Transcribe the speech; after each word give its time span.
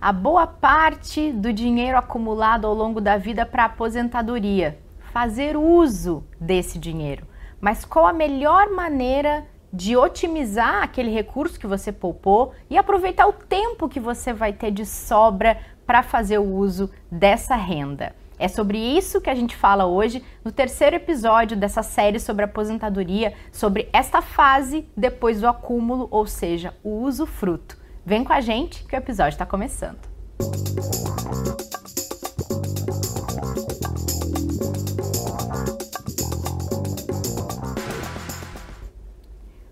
a 0.00 0.12
boa 0.12 0.46
parte 0.46 1.30
do 1.30 1.52
dinheiro 1.52 1.98
acumulado 1.98 2.66
ao 2.66 2.72
longo 2.72 3.02
da 3.02 3.18
vida 3.18 3.44
para 3.44 3.66
aposentadoria, 3.66 4.78
fazer 5.12 5.58
uso 5.58 6.24
desse 6.40 6.78
dinheiro. 6.78 7.26
Mas 7.60 7.84
qual 7.84 8.06
a 8.06 8.12
melhor 8.12 8.70
maneira 8.70 9.46
de 9.70 9.98
otimizar 9.98 10.82
aquele 10.82 11.10
recurso 11.10 11.60
que 11.60 11.66
você 11.66 11.92
poupou 11.92 12.54
e 12.70 12.78
aproveitar 12.78 13.26
o 13.26 13.32
tempo 13.34 13.90
que 13.90 14.00
você 14.00 14.32
vai 14.32 14.54
ter 14.54 14.70
de 14.70 14.86
sobra 14.86 15.58
para 15.86 16.02
fazer 16.02 16.38
o 16.38 16.50
uso 16.50 16.90
dessa 17.10 17.54
renda? 17.54 18.14
É 18.38 18.48
sobre 18.48 18.78
isso 18.78 19.20
que 19.20 19.28
a 19.28 19.34
gente 19.34 19.54
fala 19.54 19.84
hoje 19.84 20.24
no 20.42 20.50
terceiro 20.50 20.96
episódio 20.96 21.58
dessa 21.58 21.82
série 21.82 22.18
sobre 22.18 22.46
aposentadoria, 22.46 23.34
sobre 23.52 23.86
esta 23.92 24.22
fase 24.22 24.88
depois 24.96 25.42
do 25.42 25.46
acúmulo, 25.46 26.08
ou 26.10 26.26
seja, 26.26 26.72
o 26.82 27.02
uso 27.02 27.26
fruto. 27.26 27.79
Vem 28.10 28.24
com 28.24 28.32
a 28.32 28.40
gente 28.40 28.82
que 28.82 28.96
o 28.96 28.98
episódio 28.98 29.34
está 29.34 29.46
começando. 29.46 30.00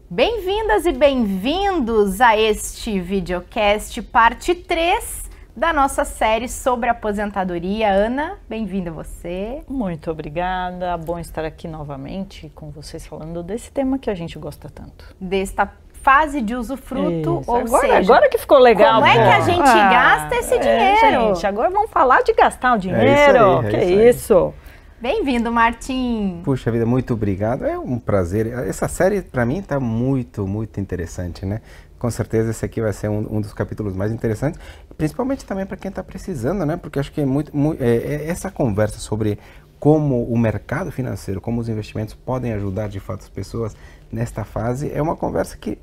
Bem-vindas 0.09 0.87
e 0.87 0.93
bem-vindos 0.93 2.21
a 2.21 2.39
este 2.39 3.01
videocast, 3.01 4.01
parte 4.03 4.55
3 4.55 5.29
da 5.57 5.73
nossa 5.73 6.05
série 6.05 6.49
sobre 6.49 6.89
aposentadoria. 6.89 7.91
Ana, 7.91 8.39
bem-vinda 8.49 8.93
você. 8.93 9.65
Muito 9.69 10.13
obrigada. 10.13 10.97
Bom 10.97 11.19
estar 11.19 11.45
aqui 11.45 11.67
novamente 11.67 12.49
com 12.55 12.71
vocês 12.71 13.05
falando 13.05 13.43
desse 13.43 13.73
tema 13.73 13.99
que 13.99 14.09
a 14.09 14.15
gente 14.15 14.39
gosta 14.39 14.71
tanto. 14.71 15.17
Desta 15.21 15.67
fase 16.03 16.41
de 16.41 16.55
usufruto, 16.55 17.41
Isso. 17.41 17.51
ou 17.51 17.57
agora, 17.57 17.81
seja, 17.81 17.99
agora 17.99 18.29
que 18.29 18.39
ficou 18.39 18.59
legal. 18.59 18.95
Como 18.95 19.07
é 19.07 19.15
que 19.15 19.19
a 19.19 19.41
gente 19.41 19.69
ah, 19.69 19.91
gasta 19.91 20.37
esse 20.37 20.55
é, 20.55 20.59
dinheiro? 20.59 21.35
Gente, 21.35 21.47
agora 21.47 21.71
vamos 21.71 21.91
falar 21.91 22.23
de 22.23 22.33
gastar 22.33 22.75
o 22.75 22.79
dinheiro. 22.79 23.03
É 23.03 23.31
isso 23.31 23.39
aí, 23.39 23.67
é 23.67 23.71
que 23.71 23.85
isso? 23.85 24.19
isso? 24.19 24.55
Bem-vindo, 25.01 25.53
Martim. 25.53 26.41
Puxa 26.43 26.73
vida, 26.73 26.85
muito 26.85 27.15
obrigado. 27.15 27.65
É 27.65 27.79
um 27.79 27.99
prazer. 27.99 28.47
Essa 28.69 28.89
série 28.89 29.23
para 29.23 29.47
mim 29.47 29.59
está 29.59 29.79
muito, 29.79 30.47
muito 30.47 30.81
interessante, 30.81 31.47
né? 31.47 31.61
Com 31.99 32.11
certeza 32.11 32.51
esse 32.51 32.65
aqui 32.65 32.81
vai 32.81 32.93
ser 32.93 33.09
um, 33.09 33.37
um 33.37 33.41
dos 33.41 33.53
capítulos 33.53 33.95
mais 33.95 34.11
interessantes, 34.11 34.61
principalmente 34.97 35.45
também 35.45 35.67
para 35.67 35.77
quem 35.77 35.89
está 35.89 36.03
precisando, 36.03 36.67
né? 36.67 36.77
Porque 36.77 36.99
acho 36.99 37.13
que 37.13 37.21
é 37.21 37.27
muito, 37.27 37.57
muito 37.57 37.83
é, 37.83 37.97
é 37.97 38.29
essa 38.29 38.51
conversa 38.51 38.99
sobre 38.99 39.39
como 39.79 40.25
o 40.25 40.37
mercado 40.37 40.91
financeiro, 40.91 41.41
como 41.41 41.61
os 41.61 41.69
investimentos 41.69 42.15
podem 42.15 42.53
ajudar 42.53 42.89
de 42.89 42.99
fato 42.99 43.21
as 43.21 43.29
pessoas 43.29 43.77
nesta 44.11 44.45
fase, 44.45 44.91
é 44.93 45.01
uma 45.01 45.15
conversa 45.15 45.57
que 45.57 45.79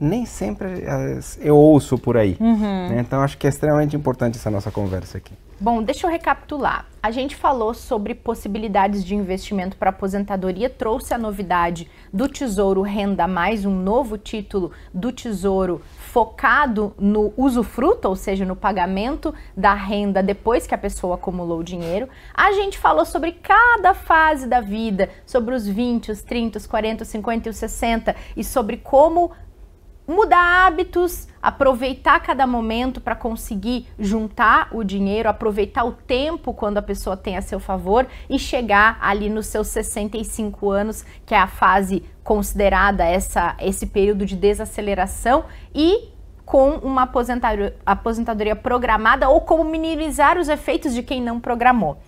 nem 0.00 0.24
sempre 0.24 0.82
eu 1.40 1.56
ouço 1.56 1.98
por 1.98 2.16
aí. 2.16 2.36
Uhum. 2.40 2.88
Né? 2.88 3.00
Então 3.00 3.20
acho 3.20 3.36
que 3.36 3.46
é 3.46 3.50
extremamente 3.50 3.94
importante 3.94 4.38
essa 4.38 4.50
nossa 4.50 4.70
conversa 4.70 5.18
aqui. 5.18 5.34
Bom, 5.62 5.82
deixa 5.82 6.06
eu 6.06 6.10
recapitular. 6.10 6.86
A 7.02 7.10
gente 7.10 7.36
falou 7.36 7.74
sobre 7.74 8.14
possibilidades 8.14 9.04
de 9.04 9.14
investimento 9.14 9.76
para 9.76 9.90
aposentadoria, 9.90 10.70
trouxe 10.70 11.12
a 11.12 11.18
novidade 11.18 11.86
do 12.10 12.26
Tesouro 12.26 12.80
Renda 12.80 13.28
Mais, 13.28 13.66
um 13.66 13.74
novo 13.74 14.16
título 14.16 14.72
do 14.92 15.12
Tesouro 15.12 15.82
focado 15.98 16.94
no 16.98 17.34
usufruto, 17.36 18.08
ou 18.08 18.16
seja, 18.16 18.46
no 18.46 18.56
pagamento 18.56 19.34
da 19.54 19.74
renda 19.74 20.22
depois 20.22 20.66
que 20.66 20.74
a 20.74 20.78
pessoa 20.78 21.16
acumulou 21.16 21.58
o 21.58 21.64
dinheiro. 21.64 22.08
A 22.32 22.52
gente 22.52 22.78
falou 22.78 23.04
sobre 23.04 23.32
cada 23.32 23.92
fase 23.92 24.46
da 24.46 24.62
vida, 24.62 25.10
sobre 25.26 25.54
os 25.54 25.68
20, 25.68 26.10
os 26.10 26.22
30, 26.22 26.56
os 26.56 26.66
40, 26.66 27.02
os 27.02 27.08
50 27.08 27.48
e 27.48 27.50
os 27.50 27.56
60 27.56 28.16
e 28.34 28.42
sobre 28.42 28.78
como 28.78 29.30
mudar 30.10 30.66
hábitos, 30.66 31.28
aproveitar 31.40 32.18
cada 32.20 32.44
momento 32.44 33.00
para 33.00 33.14
conseguir 33.14 33.86
juntar 33.96 34.68
o 34.72 34.82
dinheiro, 34.82 35.28
aproveitar 35.28 35.84
o 35.84 35.92
tempo 35.92 36.52
quando 36.52 36.78
a 36.78 36.82
pessoa 36.82 37.16
tem 37.16 37.36
a 37.36 37.42
seu 37.42 37.60
favor 37.60 38.06
e 38.28 38.36
chegar 38.36 38.98
ali 39.00 39.30
nos 39.30 39.46
seus 39.46 39.68
65 39.68 40.68
anos, 40.68 41.04
que 41.24 41.32
é 41.32 41.38
a 41.38 41.46
fase 41.46 42.02
considerada 42.24 43.04
essa, 43.04 43.56
esse 43.60 43.86
período 43.86 44.26
de 44.26 44.34
desaceleração 44.34 45.44
e 45.72 46.08
com 46.44 46.70
uma 46.78 47.02
aposentadoria, 47.02 47.76
aposentadoria 47.86 48.56
programada 48.56 49.28
ou 49.28 49.40
como 49.42 49.62
minimizar 49.62 50.36
os 50.36 50.48
efeitos 50.48 50.92
de 50.92 51.04
quem 51.04 51.22
não 51.22 51.38
programou. 51.38 51.98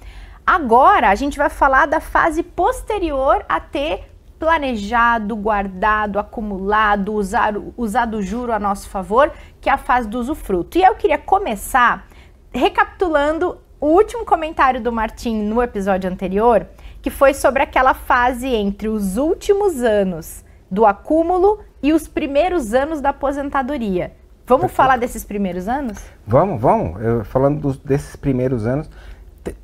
Agora 0.45 1.09
a 1.09 1.15
gente 1.15 1.39
vai 1.39 1.49
falar 1.49 1.87
da 1.87 2.01
fase 2.01 2.43
posterior 2.43 3.45
a 3.49 3.61
ter 3.61 4.12
planejado, 4.43 5.37
guardado, 5.37 6.19
acumulado, 6.19 7.15
usar, 7.15 7.55
usado 7.77 8.17
o 8.17 8.23
juro 8.23 8.53
a 8.53 8.59
nosso 8.59 8.89
favor, 8.89 9.31
que 9.61 9.71
é 9.71 9.73
a 9.73 9.79
fase 9.79 10.09
do 10.09 10.19
usufruto. 10.19 10.77
E 10.77 10.83
eu 10.83 10.97
queria 10.97 11.17
começar 11.17 12.09
recapitulando 12.53 13.59
o 13.81 13.87
último 13.87 14.25
comentário 14.25 14.81
do 14.81 14.91
Martim 14.91 15.45
no 15.45 15.63
episódio 15.63 16.11
anterior, 16.11 16.67
que 17.01 17.09
foi 17.09 17.35
sobre 17.35 17.63
aquela 17.63 17.95
fase 17.95 18.49
entre 18.49 18.89
os 18.89 19.17
últimos 19.17 19.81
anos 19.81 20.45
do 20.69 20.85
acúmulo 20.85 21.61
e 21.81 21.93
os 21.93 22.09
primeiros 22.09 22.75
anos 22.75 23.01
da 23.01 23.11
aposentadoria. 23.11 24.13
Vamos 24.45 24.63
Perfeito. 24.63 24.77
falar 24.77 24.99
desses 24.99 25.25
primeiros 25.25 25.69
anos? 25.69 25.99
Vamos, 26.27 26.61
vamos. 26.61 27.01
Eu, 27.01 27.25
falando 27.25 27.61
dos, 27.61 27.79
desses 27.79 28.17
primeiros 28.17 28.67
anos, 28.67 28.91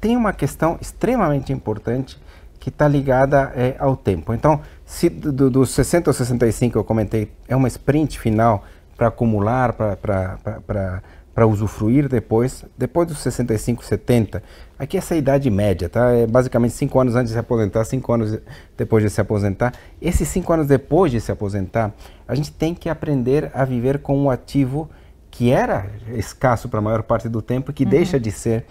tem 0.01 0.17
uma 0.17 0.33
questão 0.33 0.79
extremamente 0.81 1.53
importante 1.53 2.17
que 2.59 2.69
está 2.69 2.89
ligada 2.89 3.53
é, 3.55 3.77
ao 3.79 3.97
tempo. 3.97 4.35
Então, 4.35 4.61
se 4.85 5.09
do, 5.09 5.51
dos 5.51 5.71
60 5.71 6.11
aos 6.11 6.17
65 6.17 6.79
eu 6.79 6.85
comentei, 6.85 7.31
é 7.47 7.55
uma 7.55 7.69
sprint 7.69 8.19
final 8.19 8.65
para 8.97 9.09
acumular, 9.09 9.73
para 9.73 11.47
usufruir 11.47 12.09
depois, 12.09 12.65
depois 12.77 13.07
dos 13.07 13.19
65, 13.19 13.85
70, 13.85 14.43
aqui 14.77 14.99
essa 14.99 15.15
é 15.15 15.17
a 15.17 15.19
idade 15.19 15.49
média, 15.51 15.89
tá? 15.89 16.11
É 16.11 16.27
basicamente 16.27 16.75
5 16.75 16.99
anos 16.99 17.15
antes 17.15 17.29
de 17.29 17.35
se 17.35 17.39
aposentar, 17.39 17.85
5 17.85 18.13
anos 18.13 18.39
depois 18.77 19.05
de 19.05 19.11
se 19.11 19.21
aposentar. 19.21 19.73
Esses 20.03 20.27
5 20.29 20.53
anos 20.53 20.67
depois 20.67 21.13
de 21.13 21.21
se 21.21 21.31
aposentar, 21.31 21.95
a 22.27 22.35
gente 22.35 22.51
tem 22.51 22.75
que 22.75 22.89
aprender 22.89 23.53
a 23.55 23.65
viver 23.65 24.01
com 24.01 24.19
um 24.19 24.31
ativo 24.31 24.91
que 25.31 25.53
era 25.53 25.87
escasso 26.15 26.69
para 26.69 26.81
a 26.81 26.83
maior 26.83 27.05
parte 27.05 27.29
do 27.29 27.41
tempo, 27.41 27.73
que 27.73 27.85
uhum. 27.85 27.91
deixa 27.91 28.19
de 28.19 28.33
ser, 28.33 28.67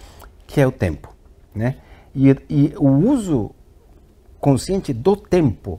que 0.45 0.59
é 0.59 0.67
o 0.67 0.71
tempo, 0.71 1.15
né? 1.55 1.75
E, 2.13 2.35
e 2.49 2.73
o 2.77 2.89
uso 2.89 3.51
consciente 4.47 4.93
do 4.93 5.13
tempo 5.17 5.77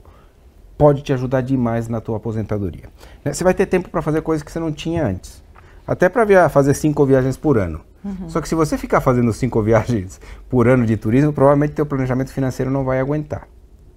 pode 0.77 1.01
te 1.01 1.11
ajudar 1.11 1.41
demais 1.41 1.87
na 1.87 1.99
tua 1.99 2.17
aposentadoria. 2.17 2.83
Né? 3.25 3.33
Você 3.33 3.43
vai 3.43 3.51
ter 3.51 3.65
tempo 3.65 3.89
para 3.89 3.99
fazer 3.99 4.21
coisas 4.21 4.43
que 4.43 4.51
você 4.51 4.59
não 4.59 4.71
tinha 4.71 5.03
antes. 5.03 5.43
Até 5.87 6.07
para 6.07 6.47
fazer 6.49 6.75
cinco 6.75 7.03
viagens 7.03 7.35
por 7.35 7.57
ano. 7.57 7.81
Uhum. 8.05 8.29
Só 8.29 8.39
que 8.39 8.47
se 8.47 8.53
você 8.53 8.77
ficar 8.77 9.01
fazendo 9.01 9.33
cinco 9.33 9.59
viagens 9.63 10.21
por 10.47 10.67
ano 10.67 10.85
de 10.85 10.95
turismo, 10.97 11.33
provavelmente 11.33 11.73
teu 11.73 11.83
planejamento 11.83 12.31
financeiro 12.31 12.69
não 12.69 12.85
vai 12.85 12.99
aguentar. 12.99 13.47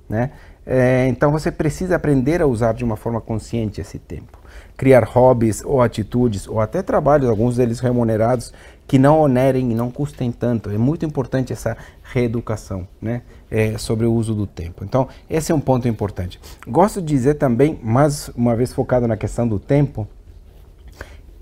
Né? 0.08 0.30
É, 0.64 1.06
então 1.06 1.30
você 1.30 1.52
precisa 1.52 1.96
aprender 1.96 2.40
a 2.40 2.46
usar 2.46 2.72
de 2.72 2.82
uma 2.82 2.96
forma 2.96 3.20
consciente 3.20 3.78
esse 3.78 3.98
tempo. 3.98 4.38
Criar 4.74 5.04
hobbies 5.04 5.62
ou 5.62 5.82
atitudes, 5.82 6.48
ou 6.48 6.62
até 6.62 6.80
trabalhos, 6.80 7.28
alguns 7.28 7.56
deles 7.56 7.78
remunerados, 7.78 8.54
que 8.86 8.98
não 8.98 9.20
onerem 9.20 9.70
e 9.72 9.74
não 9.74 9.90
custem 9.90 10.30
tanto. 10.30 10.70
É 10.70 10.78
muito 10.78 11.04
importante 11.06 11.52
essa 11.52 11.76
reeducação 12.02 12.86
né? 13.00 13.22
É, 13.50 13.78
sobre 13.78 14.06
o 14.06 14.12
uso 14.12 14.34
do 14.34 14.46
tempo. 14.46 14.84
Então, 14.84 15.08
esse 15.28 15.52
é 15.52 15.54
um 15.54 15.60
ponto 15.60 15.88
importante. 15.88 16.40
Gosto 16.66 17.00
de 17.00 17.06
dizer 17.06 17.34
também, 17.34 17.78
mais 17.82 18.28
uma 18.36 18.54
vez 18.54 18.72
focado 18.72 19.06
na 19.06 19.16
questão 19.16 19.46
do 19.46 19.58
tempo, 19.58 20.06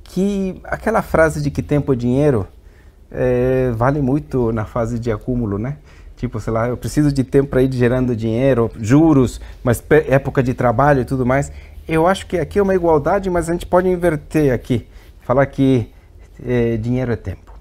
que 0.05 0.61
aquela 0.65 1.03
frase 1.03 1.41
de 1.41 1.51
que 1.51 1.63
tempo 1.63 1.93
é 1.93 1.97
dinheiro 1.97 2.47
é, 3.11 3.71
vale 3.73 4.01
muito 4.01 4.53
na 4.53 4.65
fase 4.65 4.99
de 4.99 5.11
acúmulo, 5.11 5.59
né? 5.59 5.77
Tipo, 6.17 6.39
sei 6.39 6.53
lá, 6.53 6.69
eu 6.69 6.77
preciso 6.77 7.11
de 7.11 7.25
tempo 7.25 7.49
para 7.49 7.63
ir 7.63 7.73
gerando 7.73 8.15
dinheiro, 8.15 8.71
juros, 8.79 9.41
mas 9.65 9.83
época 9.89 10.43
de 10.43 10.53
trabalho 10.53 11.01
e 11.01 11.05
tudo 11.05 11.25
mais. 11.25 11.51
Eu 11.89 12.07
acho 12.07 12.27
que 12.27 12.39
aqui 12.39 12.59
é 12.59 12.63
uma 12.63 12.75
igualdade, 12.75 13.31
mas 13.31 13.49
a 13.49 13.53
gente 13.53 13.67
pode 13.67 13.89
inverter 13.89 14.53
aqui. 14.53 14.87
Falar 15.23 15.47
que 15.47 15.89
é, 16.45 16.77
dinheiro 16.77 17.13
é 17.13 17.17
tempo. 17.17 17.53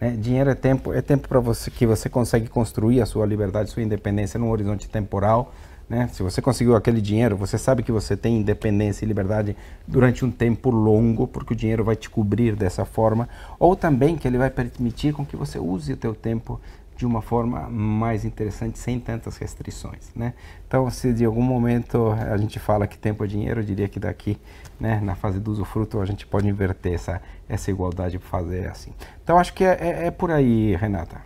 Né? 0.00 0.16
Dinheiro 0.18 0.50
é 0.50 0.54
tempo, 0.54 0.92
é 0.92 1.02
tempo 1.02 1.28
para 1.28 1.40
você 1.40 1.70
que 1.70 1.86
você 1.86 2.08
consegue 2.08 2.48
construir 2.48 3.00
a 3.00 3.06
sua 3.06 3.26
liberdade, 3.26 3.70
sua 3.70 3.82
independência 3.82 4.38
num 4.38 4.50
horizonte 4.50 4.88
temporal. 4.88 5.52
Né? 5.88 6.08
Se 6.12 6.22
você 6.22 6.40
conseguiu 6.40 6.76
aquele 6.76 7.00
dinheiro, 7.00 7.36
você 7.36 7.58
sabe 7.58 7.82
que 7.82 7.90
você 7.90 8.16
tem 8.16 8.38
independência 8.38 9.04
e 9.04 9.08
liberdade 9.08 9.56
durante 9.86 10.24
um 10.24 10.30
tempo 10.30 10.70
longo, 10.70 11.26
porque 11.26 11.52
o 11.52 11.56
dinheiro 11.56 11.82
vai 11.82 11.96
te 11.96 12.08
cobrir 12.08 12.54
dessa 12.54 12.84
forma, 12.84 13.28
ou 13.58 13.74
também 13.74 14.16
que 14.16 14.26
ele 14.28 14.38
vai 14.38 14.50
permitir 14.50 15.12
com 15.12 15.26
que 15.26 15.36
você 15.36 15.58
use 15.58 15.92
o 15.92 15.96
teu 15.96 16.14
tempo 16.14 16.60
de 17.00 17.06
uma 17.06 17.22
forma 17.22 17.62
mais 17.70 18.26
interessante, 18.26 18.78
sem 18.78 19.00
tantas 19.00 19.38
restrições, 19.38 20.12
né? 20.14 20.34
Então, 20.68 20.90
se 20.90 21.14
de 21.14 21.24
algum 21.24 21.40
momento 21.40 22.12
a 22.12 22.36
gente 22.36 22.58
fala 22.58 22.86
que 22.86 22.98
tempo 22.98 23.24
é 23.24 23.26
dinheiro, 23.26 23.60
eu 23.60 23.64
diria 23.64 23.88
que 23.88 23.98
daqui, 23.98 24.38
né, 24.78 25.00
na 25.02 25.14
fase 25.14 25.40
do 25.40 25.50
usufruto, 25.50 25.98
a 25.98 26.04
gente 26.04 26.26
pode 26.26 26.46
inverter 26.46 26.92
essa, 26.92 27.22
essa 27.48 27.70
igualdade 27.70 28.18
para 28.18 28.28
fazer 28.28 28.68
assim. 28.68 28.92
Então, 29.24 29.38
acho 29.38 29.54
que 29.54 29.64
é, 29.64 29.78
é, 29.80 30.06
é 30.08 30.10
por 30.10 30.30
aí, 30.30 30.76
Renata. 30.76 31.22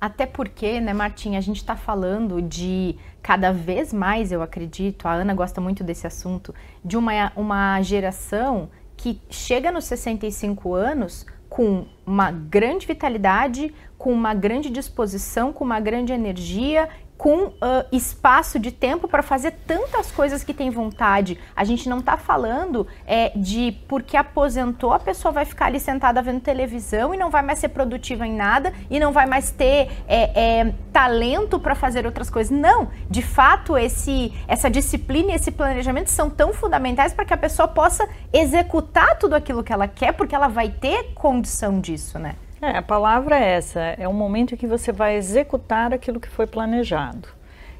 Até 0.00 0.26
porque, 0.26 0.80
né, 0.80 0.92
Martim, 0.92 1.36
a 1.36 1.40
gente 1.40 1.58
está 1.58 1.76
falando 1.76 2.42
de 2.42 2.96
cada 3.22 3.52
vez 3.52 3.92
mais, 3.92 4.32
eu 4.32 4.42
acredito, 4.42 5.06
a 5.06 5.12
Ana 5.12 5.32
gosta 5.32 5.60
muito 5.60 5.84
desse 5.84 6.08
assunto, 6.08 6.52
de 6.84 6.96
uma, 6.96 7.32
uma 7.36 7.80
geração 7.82 8.68
que 8.96 9.20
chega 9.30 9.70
nos 9.70 9.84
65 9.84 10.74
anos 10.74 11.24
com 11.56 11.86
uma 12.04 12.30
grande 12.30 12.86
vitalidade, 12.86 13.74
com 13.96 14.12
uma 14.12 14.34
grande 14.34 14.68
disposição, 14.68 15.54
com 15.54 15.64
uma 15.64 15.80
grande 15.80 16.12
energia 16.12 16.86
com 17.16 17.46
uh, 17.46 17.52
espaço 17.90 18.58
de 18.58 18.70
tempo 18.70 19.08
para 19.08 19.22
fazer 19.22 19.52
tantas 19.66 20.10
coisas 20.10 20.44
que 20.44 20.52
tem 20.52 20.70
vontade. 20.70 21.38
A 21.54 21.64
gente 21.64 21.88
não 21.88 21.98
está 21.98 22.16
falando 22.16 22.86
é, 23.06 23.32
de 23.34 23.72
porque 23.88 24.16
aposentou 24.16 24.92
a 24.92 24.98
pessoa 24.98 25.32
vai 25.32 25.44
ficar 25.44 25.66
ali 25.66 25.80
sentada 25.80 26.20
vendo 26.20 26.40
televisão 26.40 27.14
e 27.14 27.16
não 27.16 27.30
vai 27.30 27.42
mais 27.42 27.58
ser 27.58 27.70
produtiva 27.70 28.26
em 28.26 28.34
nada 28.34 28.72
e 28.90 29.00
não 29.00 29.12
vai 29.12 29.26
mais 29.26 29.50
ter 29.50 29.90
é, 30.06 30.60
é, 30.60 30.74
talento 30.92 31.58
para 31.58 31.74
fazer 31.74 32.06
outras 32.06 32.28
coisas. 32.28 32.56
Não, 32.56 32.88
de 33.08 33.22
fato 33.22 33.76
esse, 33.76 34.32
essa 34.46 34.70
disciplina 34.70 35.32
e 35.32 35.34
esse 35.34 35.50
planejamento 35.50 36.10
são 36.10 36.28
tão 36.28 36.52
fundamentais 36.52 37.12
para 37.12 37.24
que 37.24 37.34
a 37.34 37.38
pessoa 37.38 37.66
possa 37.66 38.08
executar 38.32 39.18
tudo 39.18 39.34
aquilo 39.34 39.64
que 39.64 39.72
ela 39.72 39.88
quer, 39.88 40.12
porque 40.12 40.34
ela 40.34 40.48
vai 40.48 40.68
ter 40.68 41.14
condição 41.14 41.80
disso, 41.80 42.18
né? 42.18 42.36
É, 42.60 42.78
a 42.78 42.82
palavra 42.82 43.38
é 43.38 43.50
essa, 43.50 43.80
é 43.80 44.08
o 44.08 44.14
momento 44.14 44.54
em 44.54 44.56
que 44.56 44.66
você 44.66 44.90
vai 44.90 45.16
executar 45.16 45.92
aquilo 45.92 46.18
que 46.18 46.28
foi 46.28 46.46
planejado. 46.46 47.28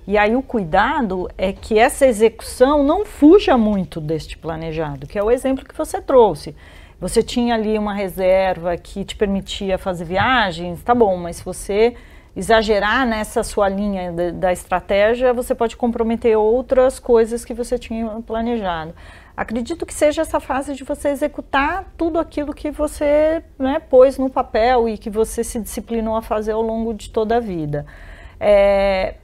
E 0.06 0.16
aí 0.16 0.36
o 0.36 0.42
cuidado 0.42 1.28
é 1.36 1.52
que 1.52 1.78
essa 1.78 2.06
execução 2.06 2.84
não 2.84 3.04
fuja 3.04 3.56
muito 3.56 4.00
deste 4.00 4.38
planejado, 4.38 5.06
que 5.06 5.18
é 5.18 5.22
o 5.22 5.30
exemplo 5.30 5.64
que 5.64 5.76
você 5.76 6.00
trouxe. 6.00 6.54
Você 7.00 7.22
tinha 7.22 7.54
ali 7.54 7.78
uma 7.78 7.92
reserva 7.92 8.76
que 8.76 9.04
te 9.04 9.16
permitia 9.16 9.78
fazer 9.78 10.04
viagens, 10.04 10.82
tá 10.82 10.94
bom, 10.94 11.16
mas 11.16 11.36
se 11.36 11.44
você 11.44 11.94
exagerar 12.36 13.06
nessa 13.06 13.42
sua 13.42 13.68
linha 13.68 14.12
da, 14.12 14.30
da 14.30 14.52
estratégia, 14.52 15.32
você 15.32 15.54
pode 15.54 15.76
comprometer 15.76 16.36
outras 16.36 16.98
coisas 16.98 17.44
que 17.44 17.54
você 17.54 17.78
tinha 17.78 18.06
planejado. 18.26 18.94
Acredito 19.36 19.84
que 19.84 19.92
seja 19.92 20.22
essa 20.22 20.40
fase 20.40 20.74
de 20.74 20.82
você 20.82 21.08
executar 21.08 21.92
tudo 21.94 22.18
aquilo 22.18 22.54
que 22.54 22.70
você 22.70 23.44
né, 23.58 23.78
pôs 23.78 24.16
no 24.16 24.30
papel 24.30 24.88
e 24.88 24.96
que 24.96 25.10
você 25.10 25.44
se 25.44 25.60
disciplinou 25.60 26.16
a 26.16 26.22
fazer 26.22 26.52
ao 26.52 26.62
longo 26.62 26.94
de 26.94 27.10
toda 27.10 27.36
a 27.36 27.40
vida. 27.40 27.84
É, 28.40 29.16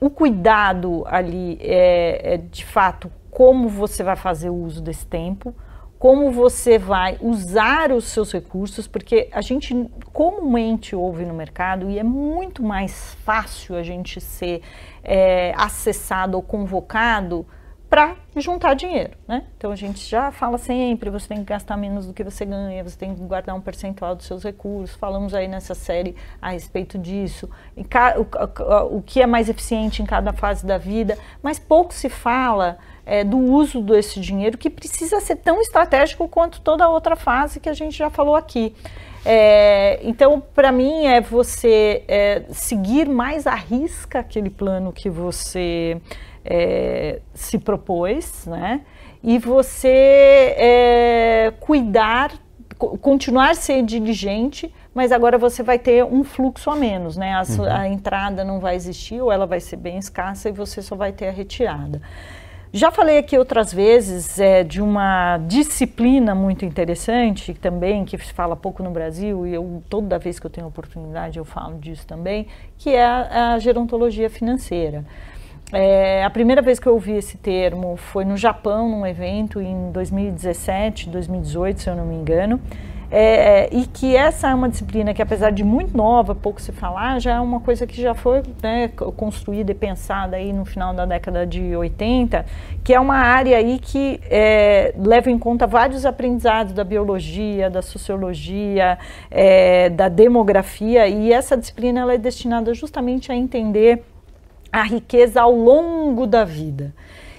o 0.00 0.08
cuidado 0.08 1.02
ali 1.08 1.58
é, 1.60 2.34
é, 2.34 2.36
de 2.36 2.64
fato 2.64 3.10
como 3.32 3.68
você 3.68 4.04
vai 4.04 4.14
fazer 4.14 4.48
o 4.48 4.54
uso 4.54 4.80
desse 4.80 5.04
tempo, 5.04 5.52
como 5.98 6.30
você 6.30 6.78
vai 6.78 7.18
usar 7.20 7.90
os 7.90 8.04
seus 8.04 8.32
recursos, 8.32 8.86
porque 8.86 9.28
a 9.32 9.40
gente 9.40 9.74
comumente 10.12 10.94
ouve 10.94 11.24
no 11.24 11.34
mercado 11.34 11.90
e 11.90 11.98
é 11.98 12.04
muito 12.04 12.62
mais 12.62 13.14
fácil 13.24 13.74
a 13.74 13.82
gente 13.82 14.20
ser 14.20 14.62
é, 15.02 15.52
acessado 15.56 16.36
ou 16.36 16.42
convocado 16.44 17.44
para 17.88 18.16
juntar 18.36 18.74
dinheiro, 18.74 19.12
né? 19.26 19.44
Então 19.56 19.72
a 19.72 19.76
gente 19.76 19.98
já 20.06 20.30
fala 20.30 20.58
sempre, 20.58 21.08
você 21.08 21.28
tem 21.28 21.38
que 21.38 21.44
gastar 21.44 21.76
menos 21.76 22.06
do 22.06 22.12
que 22.12 22.22
você 22.22 22.44
ganha, 22.44 22.84
você 22.84 22.98
tem 22.98 23.14
que 23.14 23.22
guardar 23.22 23.56
um 23.56 23.60
percentual 23.62 24.14
dos 24.14 24.26
seus 24.26 24.44
recursos. 24.44 24.94
Falamos 24.96 25.32
aí 25.32 25.48
nessa 25.48 25.74
série 25.74 26.14
a 26.40 26.50
respeito 26.50 26.98
disso, 26.98 27.48
o, 27.76 28.96
o, 28.96 29.02
que 29.02 29.22
é 29.22 29.26
mais 29.26 29.48
eficiente 29.48 30.02
em 30.02 30.06
cada 30.06 30.34
fase 30.34 30.66
da 30.66 30.76
vida, 30.76 31.16
mas 31.42 31.58
pouco 31.58 31.94
se 31.94 32.10
fala 32.10 32.76
é, 33.06 33.24
do 33.24 33.38
uso 33.38 33.80
desse 33.80 34.20
dinheiro 34.20 34.58
que 34.58 34.68
precisa 34.68 35.18
ser 35.20 35.36
tão 35.36 35.58
estratégico 35.60 36.28
quanto 36.28 36.60
toda 36.60 36.84
a 36.84 36.88
outra 36.90 37.16
fase 37.16 37.58
que 37.58 37.70
a 37.70 37.74
gente 37.74 37.96
já 37.96 38.10
falou 38.10 38.36
aqui. 38.36 38.74
É, 39.24 39.98
então, 40.02 40.40
para 40.40 40.70
mim, 40.70 41.06
é 41.06 41.20
você 41.20 42.04
é, 42.06 42.42
seguir 42.50 43.08
mais 43.08 43.46
à 43.46 43.54
risca 43.54 44.20
aquele 44.20 44.50
plano 44.50 44.92
que 44.92 45.10
você 45.10 46.00
é, 46.44 47.20
se 47.34 47.58
propôs, 47.58 48.46
né? 48.46 48.82
E 49.22 49.38
você 49.38 50.54
é, 50.56 51.52
cuidar, 51.60 52.32
continuar 52.76 53.56
ser 53.56 53.82
diligente, 53.82 54.72
mas 54.94 55.12
agora 55.12 55.36
você 55.36 55.62
vai 55.62 55.78
ter 55.78 56.04
um 56.04 56.22
fluxo 56.22 56.70
a 56.70 56.76
menos, 56.76 57.16
né? 57.16 57.32
A, 57.34 57.42
uhum. 57.42 57.64
a 57.64 57.88
entrada 57.88 58.44
não 58.44 58.60
vai 58.60 58.76
existir 58.76 59.20
ou 59.20 59.32
ela 59.32 59.46
vai 59.46 59.60
ser 59.60 59.76
bem 59.76 59.98
escassa 59.98 60.48
e 60.48 60.52
você 60.52 60.80
só 60.80 60.94
vai 60.94 61.12
ter 61.12 61.28
a 61.28 61.32
retirada. 61.32 62.00
Já 62.70 62.90
falei 62.90 63.16
aqui 63.16 63.38
outras 63.38 63.72
vezes 63.72 64.38
é, 64.38 64.62
de 64.62 64.82
uma 64.82 65.38
disciplina 65.38 66.34
muito 66.34 66.66
interessante 66.66 67.54
também, 67.54 68.04
que 68.04 68.18
se 68.18 68.32
fala 68.32 68.54
pouco 68.54 68.82
no 68.82 68.90
Brasil, 68.90 69.46
e 69.46 69.54
eu, 69.54 69.82
toda 69.88 70.18
vez 70.18 70.38
que 70.38 70.44
eu 70.44 70.50
tenho 70.50 70.66
oportunidade 70.66 71.38
eu 71.38 71.46
falo 71.46 71.78
disso 71.78 72.06
também, 72.06 72.46
que 72.76 72.90
é 72.90 73.04
a, 73.04 73.54
a 73.54 73.58
gerontologia 73.58 74.28
financeira. 74.28 75.02
É, 75.72 76.24
a 76.24 76.30
primeira 76.30 76.62
vez 76.62 76.78
que 76.78 76.86
eu 76.86 76.94
ouvi 76.94 77.12
esse 77.12 77.36
termo 77.36 77.96
foi 77.96 78.24
no 78.24 78.36
Japão, 78.36 78.88
num 78.88 79.06
evento 79.06 79.60
em 79.60 79.90
2017, 79.92 81.10
2018, 81.10 81.82
se 81.82 81.90
eu 81.90 81.96
não 81.96 82.06
me 82.06 82.14
engano. 82.14 82.60
É, 83.10 83.68
e 83.72 83.86
que 83.86 84.14
essa 84.14 84.50
é 84.50 84.54
uma 84.54 84.68
disciplina 84.68 85.14
que, 85.14 85.22
apesar 85.22 85.50
de 85.50 85.64
muito 85.64 85.96
nova, 85.96 86.34
pouco 86.34 86.60
se 86.60 86.72
falar, 86.72 87.18
já 87.18 87.36
é 87.36 87.40
uma 87.40 87.58
coisa 87.58 87.86
que 87.86 88.00
já 88.00 88.14
foi 88.14 88.42
né, 88.62 88.88
construída 89.16 89.72
e 89.72 89.74
pensada 89.74 90.36
aí 90.36 90.52
no 90.52 90.66
final 90.66 90.92
da 90.92 91.06
década 91.06 91.46
de 91.46 91.74
80, 91.74 92.44
que 92.84 92.92
é 92.92 93.00
uma 93.00 93.16
área 93.16 93.56
aí 93.56 93.78
que 93.78 94.20
é, 94.24 94.94
leva 94.98 95.30
em 95.30 95.38
conta 95.38 95.66
vários 95.66 96.04
aprendizados 96.04 96.74
da 96.74 96.84
biologia, 96.84 97.70
da 97.70 97.80
sociologia, 97.80 98.98
é, 99.30 99.88
da 99.88 100.10
demografia, 100.10 101.08
e 101.08 101.32
essa 101.32 101.56
disciplina 101.56 102.00
ela 102.00 102.12
é 102.12 102.18
destinada 102.18 102.74
justamente 102.74 103.32
a 103.32 103.34
entender 103.34 104.04
a 104.72 104.82
riqueza 104.82 105.40
ao 105.40 105.52
longo 105.52 106.26
da 106.26 106.44
vida. 106.44 106.94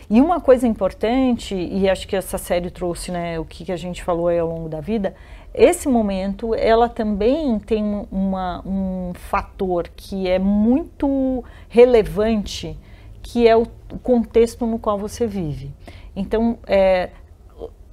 E 0.10 0.20
uma 0.20 0.42
coisa 0.42 0.68
importante, 0.68 1.54
e 1.54 1.88
acho 1.88 2.08
que 2.08 2.16
essa 2.16 2.38
série 2.38 2.72
trouxe 2.72 3.12
né, 3.12 3.40
o 3.40 3.46
que, 3.46 3.72
a 3.72 3.78
gente 3.78 4.04
falou 4.04 4.28
aí 4.28 4.40
ao 4.40 4.48
longo 4.48 4.68
da 4.68 4.82
vida, 4.82 5.16
esse 5.54 5.88
momento 5.88 6.56
ela 6.56 6.90
também 6.90 7.60
tem 7.60 8.08
uma, 8.12 8.62
um 8.66 9.12
fator 9.14 9.88
que 9.96 10.28
é 10.28 10.40
muito 10.40 11.44
relevante, 11.68 12.78
que 13.22 13.48
é 13.48 13.56
o 13.56 13.68
contexto 14.02 14.66
no 14.66 14.80
qual 14.80 14.98
você 14.98 15.28
vive. 15.28 15.72
Então, 16.16 16.58
é, 16.66 17.10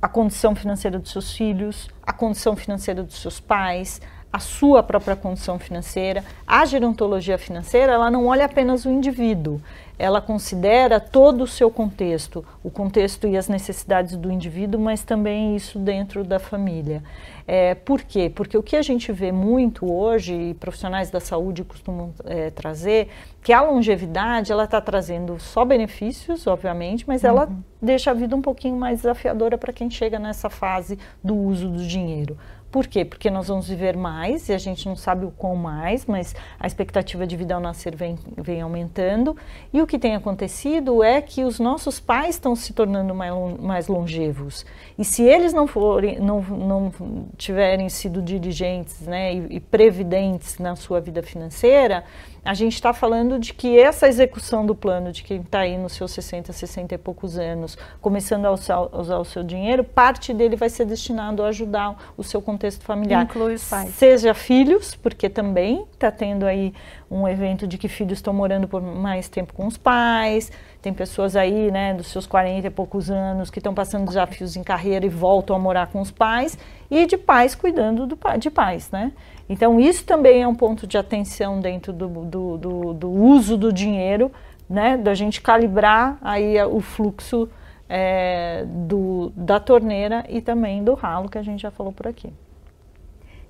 a 0.01 0.09
condição 0.09 0.55
financeira 0.55 0.99
dos 0.99 1.11
seus 1.11 1.33
filhos, 1.37 1.89
a 2.03 2.13
condição 2.13 2.57
financeira 2.57 3.03
dos 3.03 3.21
seus 3.21 3.41
pais, 3.41 4.01
a 4.33 4.39
sua 4.39 4.83
própria 4.83 5.17
condição 5.17 5.59
financeira. 5.59 6.25
A 6.47 6.65
gerontologia 6.65 7.39
financeira, 7.39 7.93
ela 7.93 8.11
não 8.11 8.27
olha 8.27 8.45
apenas 8.45 8.85
o 8.85 8.91
indivíduo, 8.91 9.61
ela 9.99 10.21
considera 10.21 11.01
todo 11.01 11.45
o 11.45 11.47
seu 11.47 11.71
contexto, 11.71 12.45
o 12.63 12.71
contexto 12.71 13.27
e 13.27 13.37
as 13.37 13.49
necessidades 13.49 14.17
do 14.17 14.31
indivíduo, 14.31 14.79
mas 14.79 15.03
também 15.03 15.57
isso 15.57 15.79
dentro 15.79 16.23
da 16.23 16.39
família. 16.39 17.03
É, 17.47 17.75
por 17.75 18.03
quê? 18.03 18.31
Porque 18.35 18.59
o 18.59 18.63
que 18.63 18.77
a 18.77 18.83
gente 18.83 19.11
vê 19.11 19.33
muito 19.33 19.91
hoje, 19.91 20.35
e 20.35 20.55
profissionais 20.55 21.11
da 21.11 21.21
saúde 21.21 21.65
costumam 21.65 22.13
é, 22.25 22.51
trazer, 22.51 23.09
que 23.43 23.53
a 23.53 23.63
longevidade 23.63 24.53
ela 24.53 24.65
está 24.65 24.81
trazendo 24.81 25.39
só 25.39 25.65
benefícios, 25.65 26.47
obviamente, 26.47 27.05
mas 27.07 27.23
uhum. 27.23 27.29
ela 27.31 27.49
deixa 27.81 28.11
a 28.11 28.15
vida 28.15 28.35
um 28.37 28.43
pouquinho 28.43 28.77
mais 28.77 28.99
desafiadora 28.99 29.57
para 29.57 29.73
quem 29.73 29.89
chega 29.89 30.19
nessa 30.19 30.51
fase 30.51 30.99
do 31.23 31.35
uso 31.35 31.69
do 31.69 31.87
dinheiro. 31.87 32.37
Por 32.77 32.87
quê? 32.87 33.07
Porque 33.07 33.31
nós 33.31 33.49
vamos 33.49 33.71
viver 33.71 33.97
mais 33.97 34.51
e 34.51 34.53
a 34.53 34.59
gente 34.59 34.87
não 34.87 34.95
sabe 34.95 35.25
o 35.25 35.31
quão 35.31 35.57
mais, 35.57 36.05
mas 36.05 36.37
a 36.61 36.67
expectativa 36.67 37.27
de 37.27 37.35
vida 37.35 37.55
ao 37.55 37.61
nascer 37.61 37.97
vem, 37.97 38.19
vem 38.37 38.61
aumentando. 38.61 39.35
E 39.73 39.81
o 39.81 39.87
que 39.87 39.99
tem 39.99 40.15
acontecido 40.15 41.03
é 41.03 41.23
que 41.23 41.43
os 41.43 41.59
nossos 41.59 41.99
pais 41.99 42.35
estão 42.35 42.55
se 42.55 42.75
tornando 42.75 43.15
mais, 43.15 43.33
mais 43.59 43.89
longevos. 43.89 44.67
E 44.99 45.07
se 45.07 45.23
eles 45.23 45.55
não, 45.55 45.67
forem, 45.67 46.21
não, 46.21 46.43
não 46.43 46.93
tiverem 47.39 47.89
sido 47.89 48.21
dirigentes 48.21 49.01
né, 49.07 49.33
e, 49.33 49.57
e 49.57 49.59
previdentes 49.59 50.59
na 50.59 50.77
sua 50.77 51.01
vida 51.01 51.23
financeira, 51.23 52.05
a 52.47 52.55
gente 52.55 52.75
está 52.75 52.93
falando 52.93 53.39
de 53.39 53.53
que 53.53 53.79
essa 53.79 54.07
execução 54.07 54.65
do 54.65 54.75
plano 54.75 55.11
de 55.11 55.25
quem 55.25 55.41
está 55.41 55.61
aí 55.61 55.77
nos 55.77 55.95
seus 55.95 56.13
60, 56.13 56.53
60 56.53 56.95
e 56.95 56.99
poucos 56.99 57.37
anos, 57.37 57.77
começando 58.01 58.47
a 58.47 58.53
usar, 58.53 58.81
usar, 58.97 59.19
o 59.19 59.25
seu 59.25 59.43
dinheiro, 59.43 59.83
parte 59.83 60.33
dele 60.33 60.55
vai 60.55 60.69
ser 60.69 60.85
destinado 60.85 61.43
a 61.43 61.49
ajudar 61.49 61.97
o 62.17 62.23
seu 62.23 62.41
contexto 62.41 62.85
familiar. 62.85 63.25
Inclui 63.25 63.55
os 63.55 63.69
pais. 63.69 63.91
Seja 63.95 64.33
filhos, 64.33 64.95
porque 64.95 65.29
também 65.29 65.85
está 65.93 66.11
tendo 66.13 66.47
aí 66.47 66.73
um 67.11 67.27
evento 67.27 67.67
de 67.67 67.79
que 67.79 67.89
filhos 67.89 68.19
estão 68.19 68.33
morando 68.33 68.69
por 68.69 68.81
mais 68.81 69.29
tempo 69.29 69.53
com 69.53 69.67
os 69.67 69.77
pais, 69.77 70.51
tem 70.81 70.95
pessoas 70.95 71.35
aí, 71.35 71.71
né, 71.73 71.95
dos 71.95 72.07
seus 72.07 72.29
40 72.29 72.67
e 72.67 72.71
poucos 72.71 73.11
anos 73.11 73.51
que 73.51 73.59
estão 73.59 73.75
passando 73.75 74.07
desafios 74.07 74.55
em 74.55 74.63
carreira 74.63 75.05
e 75.05 75.09
voltam 75.09 75.57
a 75.57 75.59
morar 75.59 75.89
com 75.89 76.01
os 76.01 76.13
pais, 76.13 76.57
e 76.89 77.07
de 77.07 77.17
pais 77.17 77.57
cuidando 77.57 78.07
do, 78.07 78.19
de 78.39 78.51
pais, 78.51 78.89
né? 78.93 79.13
Então, 79.49 79.79
isso 79.79 80.05
também 80.05 80.43
é 80.43 80.49
um 80.49 80.55
ponto 80.55 80.87
de 80.87 80.99
atenção 80.99 81.61
dentro 81.61 81.93
do, 81.93 82.09
do, 82.09 82.57
do, 82.57 82.95
do 82.95 83.11
uso 83.11 83.57
do 83.57 83.73
dinheiro, 83.73 84.31
né? 84.69 84.97
Da 84.97 85.15
gente 85.15 85.41
calibrar 85.41 86.19
aí 86.21 86.61
o 86.65 86.81
fluxo 86.81 87.49
é, 87.89 88.65
do, 88.67 89.33
da 89.37 89.61
torneira 89.61 90.25
e 90.29 90.41
também 90.41 90.83
do 90.83 90.95
ralo, 90.95 91.29
que 91.29 91.39
a 91.39 91.43
gente 91.43 91.63
já 91.63 91.71
falou 91.71 91.93
por 91.93 92.07
aqui. 92.07 92.33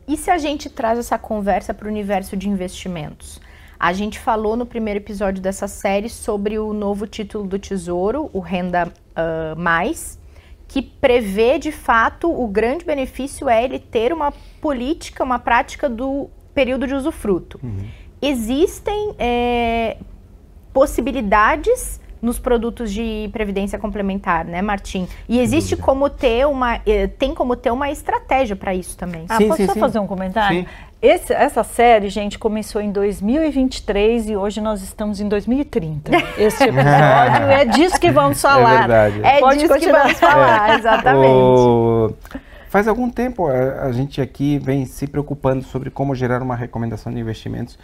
E 0.07 0.17
se 0.17 0.31
a 0.31 0.39
gente 0.39 0.71
traz 0.71 0.99
essa 0.99 1.19
conversa 1.19 1.75
para 1.75 1.87
o 1.87 1.91
universo 1.91 2.37
de 2.37 2.49
investimentos? 2.49 3.41
A 3.79 3.93
gente 3.93 4.19
falou 4.19 4.57
no 4.57 4.65
primeiro 4.65 5.01
episódio 5.01 5.43
dessa 5.43 5.67
série 5.67 6.09
sobre 6.09 6.59
o 6.59 6.73
novo 6.73 7.07
título 7.07 7.47
do 7.47 7.59
Tesouro, 7.59 8.31
o 8.33 8.39
Renda 8.39 8.87
uh, 8.89 9.61
Mais, 9.61 10.19
que 10.77 10.83
prevê 10.83 11.59
de 11.59 11.73
fato 11.73 12.31
o 12.31 12.47
grande 12.47 12.85
benefício 12.85 13.49
é 13.49 13.65
ele 13.65 13.79
ter 13.79 14.13
uma 14.13 14.31
política, 14.61 15.25
uma 15.25 15.39
prática 15.39 15.89
do 15.89 16.29
período 16.53 16.87
de 16.87 16.93
usufruto. 16.93 17.59
Uhum. 17.63 17.89
Existem 18.21 19.15
é, 19.19 19.97
possibilidades 20.75 21.99
nos 22.21 22.39
produtos 22.39 22.93
de 22.93 23.29
previdência 23.33 23.79
complementar, 23.79 24.45
né, 24.45 24.63
Martim? 24.63 25.09
E 25.29 25.39
existe 25.39 25.77
como 25.77 26.09
ter 26.09 26.47
uma, 26.47 26.81
eh, 26.87 27.07
tem 27.07 27.35
como 27.35 27.57
ter 27.57 27.71
uma 27.71 27.91
estratégia 27.91 28.57
para 28.57 28.75
isso 28.75 28.97
também. 28.97 29.27
Ah, 29.29 29.37
sim, 29.37 29.49
posso 29.49 29.59
sim, 29.59 29.67
só 29.67 29.73
sim. 29.75 29.81
fazer 29.81 29.99
um 29.99 30.07
comentário? 30.07 30.67
Esse, 31.01 31.33
essa 31.33 31.63
série, 31.63 32.09
gente, 32.09 32.39
começou 32.39 32.81
em 32.81 32.91
2023 32.91 34.31
e 34.31 34.37
hoje 34.37 34.61
nós 34.63 34.83
estamos 34.83 35.21
em 35.21 35.29
2030. 35.29 36.11
Esse 36.39 36.65
episódio 36.65 37.47
é 37.51 37.65
disso 37.67 38.01
que 38.01 38.11
vamos 38.11 38.39
é 38.39 38.41
falar. 38.41 38.75
É 38.75 38.79
verdade. 38.79 39.21
É 39.23 39.41
Pode 39.41 39.59
disso 39.59 39.73
continuar. 39.73 40.01
que 40.01 40.03
vamos 40.05 40.19
falar, 40.19 40.71
é. 40.71 40.75
exatamente. 40.75 41.29
O... 41.29 42.15
Faz 42.69 42.89
algum 42.89 43.09
tempo 43.11 43.47
a, 43.47 43.85
a 43.85 43.93
gente 43.93 44.21
aqui 44.21 44.59
vem 44.59 44.85
se 44.87 45.07
preocupando 45.07 45.65
sobre 45.65 45.91
como 45.91 46.15
gerar 46.15 46.43
uma 46.43 46.57
recomendação 46.57 47.13
de 47.13 47.21
investimentos 47.21 47.79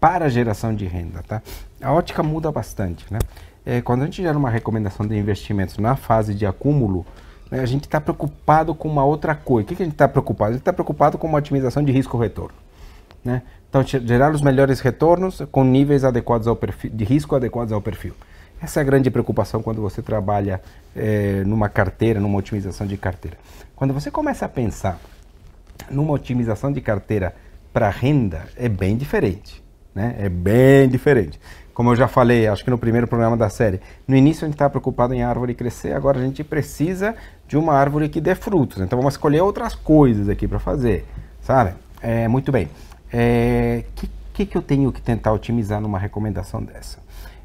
para 0.00 0.26
a 0.26 0.28
geração 0.28 0.74
de 0.74 0.86
renda, 0.86 1.22
tá? 1.26 1.42
A 1.82 1.92
ótica 1.92 2.22
muda 2.22 2.50
bastante, 2.52 3.04
né? 3.12 3.18
É, 3.66 3.80
quando 3.80 4.02
a 4.02 4.04
gente 4.04 4.22
gera 4.22 4.36
uma 4.36 4.50
recomendação 4.50 5.06
de 5.06 5.16
investimentos 5.16 5.78
na 5.78 5.96
fase 5.96 6.34
de 6.34 6.44
acúmulo, 6.44 7.06
né, 7.50 7.60
a 7.60 7.66
gente 7.66 7.84
está 7.84 8.00
preocupado 8.00 8.74
com 8.74 8.88
uma 8.88 9.04
outra 9.04 9.34
coisa. 9.34 9.64
O 9.64 9.68
que, 9.68 9.76
que 9.76 9.82
a 9.82 9.86
gente 9.86 9.94
está 9.94 10.08
preocupado? 10.08 10.50
A 10.50 10.52
gente 10.52 10.60
está 10.60 10.72
preocupado 10.72 11.16
com 11.16 11.26
uma 11.26 11.38
otimização 11.38 11.82
de 11.82 11.92
risco-retorno. 11.92 12.56
Né? 13.24 13.42
Então, 13.68 13.82
gerar 13.82 14.32
os 14.32 14.42
melhores 14.42 14.80
retornos 14.80 15.42
com 15.50 15.64
níveis 15.64 16.04
adequados 16.04 16.46
ao 16.46 16.54
perfil, 16.54 16.90
de 16.92 17.04
risco 17.04 17.34
adequados 17.34 17.72
ao 17.72 17.80
perfil. 17.80 18.14
Essa 18.62 18.80
é 18.80 18.82
a 18.82 18.84
grande 18.84 19.10
preocupação 19.10 19.62
quando 19.62 19.80
você 19.80 20.00
trabalha 20.00 20.60
é, 20.94 21.42
numa 21.44 21.68
carteira, 21.68 22.20
numa 22.20 22.38
otimização 22.38 22.86
de 22.86 22.96
carteira. 22.96 23.36
Quando 23.74 23.92
você 23.92 24.10
começa 24.10 24.46
a 24.46 24.48
pensar 24.48 25.00
numa 25.90 26.12
otimização 26.12 26.72
de 26.72 26.80
carteira 26.80 27.34
para 27.72 27.88
renda, 27.90 28.46
é 28.56 28.68
bem 28.68 28.96
diferente. 28.96 29.62
Né? 29.94 30.14
É 30.18 30.28
bem 30.28 30.88
diferente. 30.88 31.40
Como 31.74 31.90
eu 31.90 31.96
já 31.96 32.06
falei, 32.06 32.46
acho 32.46 32.62
que 32.62 32.70
no 32.70 32.78
primeiro 32.78 33.08
programa 33.08 33.36
da 33.36 33.48
série, 33.48 33.80
no 34.06 34.14
início 34.14 34.44
a 34.44 34.46
gente 34.46 34.54
estava 34.54 34.70
preocupado 34.70 35.12
em 35.12 35.24
árvore 35.24 35.54
crescer, 35.54 35.92
agora 35.92 36.20
a 36.20 36.22
gente 36.22 36.44
precisa 36.44 37.16
de 37.48 37.56
uma 37.56 37.74
árvore 37.74 38.08
que 38.08 38.20
dê 38.20 38.36
frutos. 38.36 38.80
Então 38.80 38.96
vamos 38.96 39.14
escolher 39.14 39.40
outras 39.40 39.74
coisas 39.74 40.28
aqui 40.28 40.46
para 40.46 40.60
fazer, 40.60 41.04
sabe? 41.42 41.74
É, 42.00 42.28
muito 42.28 42.52
bem. 42.52 42.66
O 42.66 42.70
é, 43.12 43.84
que, 43.96 44.08
que, 44.32 44.46
que 44.46 44.56
eu 44.56 44.62
tenho 44.62 44.92
que 44.92 45.02
tentar 45.02 45.32
otimizar 45.32 45.80
numa 45.80 45.98
recomendação 45.98 46.62
dessa? 46.62 46.98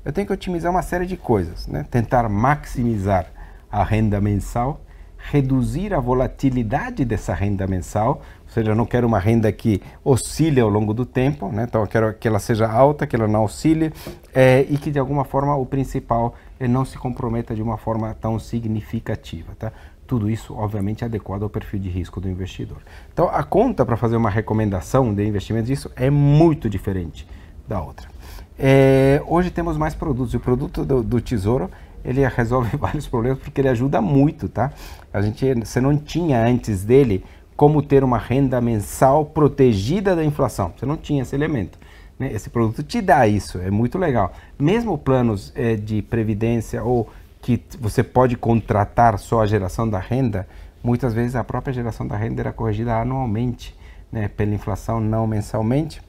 Eu 0.06 0.14
tenho 0.14 0.28
que 0.28 0.34
otimizar 0.34 0.72
uma 0.72 0.84
série 0.84 1.08
de 1.08 1.18
coisas, 1.18 1.66
né? 1.66 1.86
Tentar 1.90 2.30
maximizar 2.30 3.26
a 3.72 3.84
renda 3.84 4.22
mensal, 4.22 4.80
reduzir 5.18 5.92
a 5.92 6.00
volatilidade 6.00 7.04
dessa 7.04 7.34
renda 7.34 7.66
mensal, 7.66 8.22
ou 8.50 8.54
seja, 8.54 8.72
eu 8.72 8.76
não 8.76 8.86
quero 8.86 9.06
uma 9.06 9.20
renda 9.20 9.52
que 9.52 9.80
oscile 10.04 10.60
ao 10.60 10.68
longo 10.68 10.92
do 10.92 11.06
tempo, 11.06 11.50
né? 11.50 11.68
então 11.70 11.82
eu 11.82 11.88
quero 11.88 12.12
que 12.16 12.28
ela 12.28 12.40
seja 12.40 12.68
alta, 12.68 13.06
que 13.06 13.16
ela 13.16 13.28
não 13.28 13.44
oscile 13.44 13.94
é, 14.34 14.66
e 14.68 14.76
que 14.76 14.90
de 14.90 14.98
alguma 14.98 15.24
forma 15.24 15.56
o 15.56 15.68
principal 15.68 16.34
é 16.60 16.68
não 16.68 16.84
se 16.84 16.98
comprometa 16.98 17.54
de 17.54 17.62
uma 17.62 17.78
forma 17.78 18.12
tão 18.20 18.40
significativa. 18.40 19.54
Tá? 19.58 19.72
Tudo 20.08 20.28
isso, 20.28 20.56
obviamente, 20.56 21.04
é 21.04 21.06
adequado 21.06 21.44
ao 21.44 21.50
perfil 21.50 21.80
de 21.80 21.90
risco 21.90 22.20
do 22.20 22.28
investidor. 22.28 22.80
Então, 23.14 23.30
a 23.32 23.44
conta 23.44 23.86
para 23.86 23.96
fazer 23.96 24.18
uma 24.18 24.32
recomendação 24.32 25.14
de 25.14 25.24
investimentos, 25.24 25.70
isso 25.70 25.92
é 25.96 26.10
muito 26.10 26.68
diferente 26.68 27.28
da 27.68 27.80
outra. 27.80 28.10
É, 28.58 29.22
hoje 29.28 29.52
temos 29.52 29.78
mais 29.78 29.94
produtos. 29.94 30.34
O 30.34 30.40
produto 30.40 30.84
do, 30.84 31.04
do 31.04 31.22
Tesouro 31.22 31.70
ele 32.04 32.26
resolve 32.28 32.76
vários 32.78 33.08
problemas 33.08 33.38
porque 33.38 33.62
ele 33.62 33.70
ajuda 33.70 34.02
muito, 34.02 34.50
tá? 34.50 34.72
A 35.14 35.22
gente, 35.22 35.54
você 35.54 35.80
não 35.80 35.96
tinha 35.96 36.44
antes 36.44 36.84
dele 36.84 37.24
como 37.60 37.82
ter 37.82 38.06
uma 38.06 38.18
renda 38.18 38.62
mensal 38.62 39.26
protegida 39.26 40.16
da 40.16 40.24
inflação. 40.24 40.72
Você 40.78 40.86
não 40.86 40.96
tinha 40.96 41.24
esse 41.24 41.36
elemento. 41.36 41.78
Né? 42.18 42.32
Esse 42.32 42.50
produto 42.50 42.82
te 42.82 43.02
dá 43.02 43.28
isso, 43.28 43.58
é 43.58 43.70
muito 43.70 43.98
legal. 43.98 44.32
Mesmo 44.58 44.98
planos 44.98 45.52
é, 45.54 45.76
de 45.76 46.02
previdência 46.02 46.82
ou 46.82 47.10
que 47.42 47.62
você 47.78 48.02
pode 48.02 48.38
contratar 48.38 49.20
só 49.20 49.42
a 49.42 49.46
geração 49.46 49.90
da 49.90 50.00
renda, 50.00 50.48
muitas 50.82 51.14
vezes 51.14 51.36
a 51.36 51.44
própria 51.44 51.74
geração 51.74 52.08
da 52.08 52.16
renda 52.16 52.42
era 52.42 52.54
corrigida 52.54 52.96
anualmente 52.96 53.76
né, 54.10 54.30
pela 54.30 54.56
inflação, 54.56 55.02
não 55.02 55.28
mensalmente. 55.28 56.02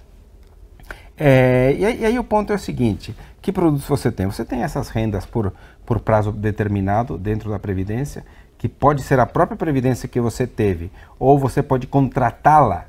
É, 1.19 1.75
e, 1.77 2.01
e, 2.03 2.07
aí 2.07 2.17
o 2.17 2.23
ponto 2.23 2.53
é 2.53 2.55
o 2.55 2.61
seguinte: 2.61 3.13
que 3.43 3.51
produtos 3.51 3.89
você 3.89 4.13
tem? 4.13 4.25
Você 4.27 4.45
tem 4.45 4.63
essas 4.63 4.89
rendas 4.89 5.27
por, 5.27 5.53
por 5.85 5.99
prazo 5.99 6.31
determinado 6.31 7.19
dentro 7.19 7.51
da 7.51 7.59
Previdência, 7.59 8.25
que 8.61 8.69
pode 8.69 9.01
ser 9.03 9.19
a 9.19 9.25
própria 9.25 9.57
previdência 9.57 10.07
que 10.07 10.21
você 10.21 10.47
teve, 10.47 10.93
ou 11.19 11.39
você 11.39 11.63
pode 11.63 11.87
contratá-la 11.87 12.85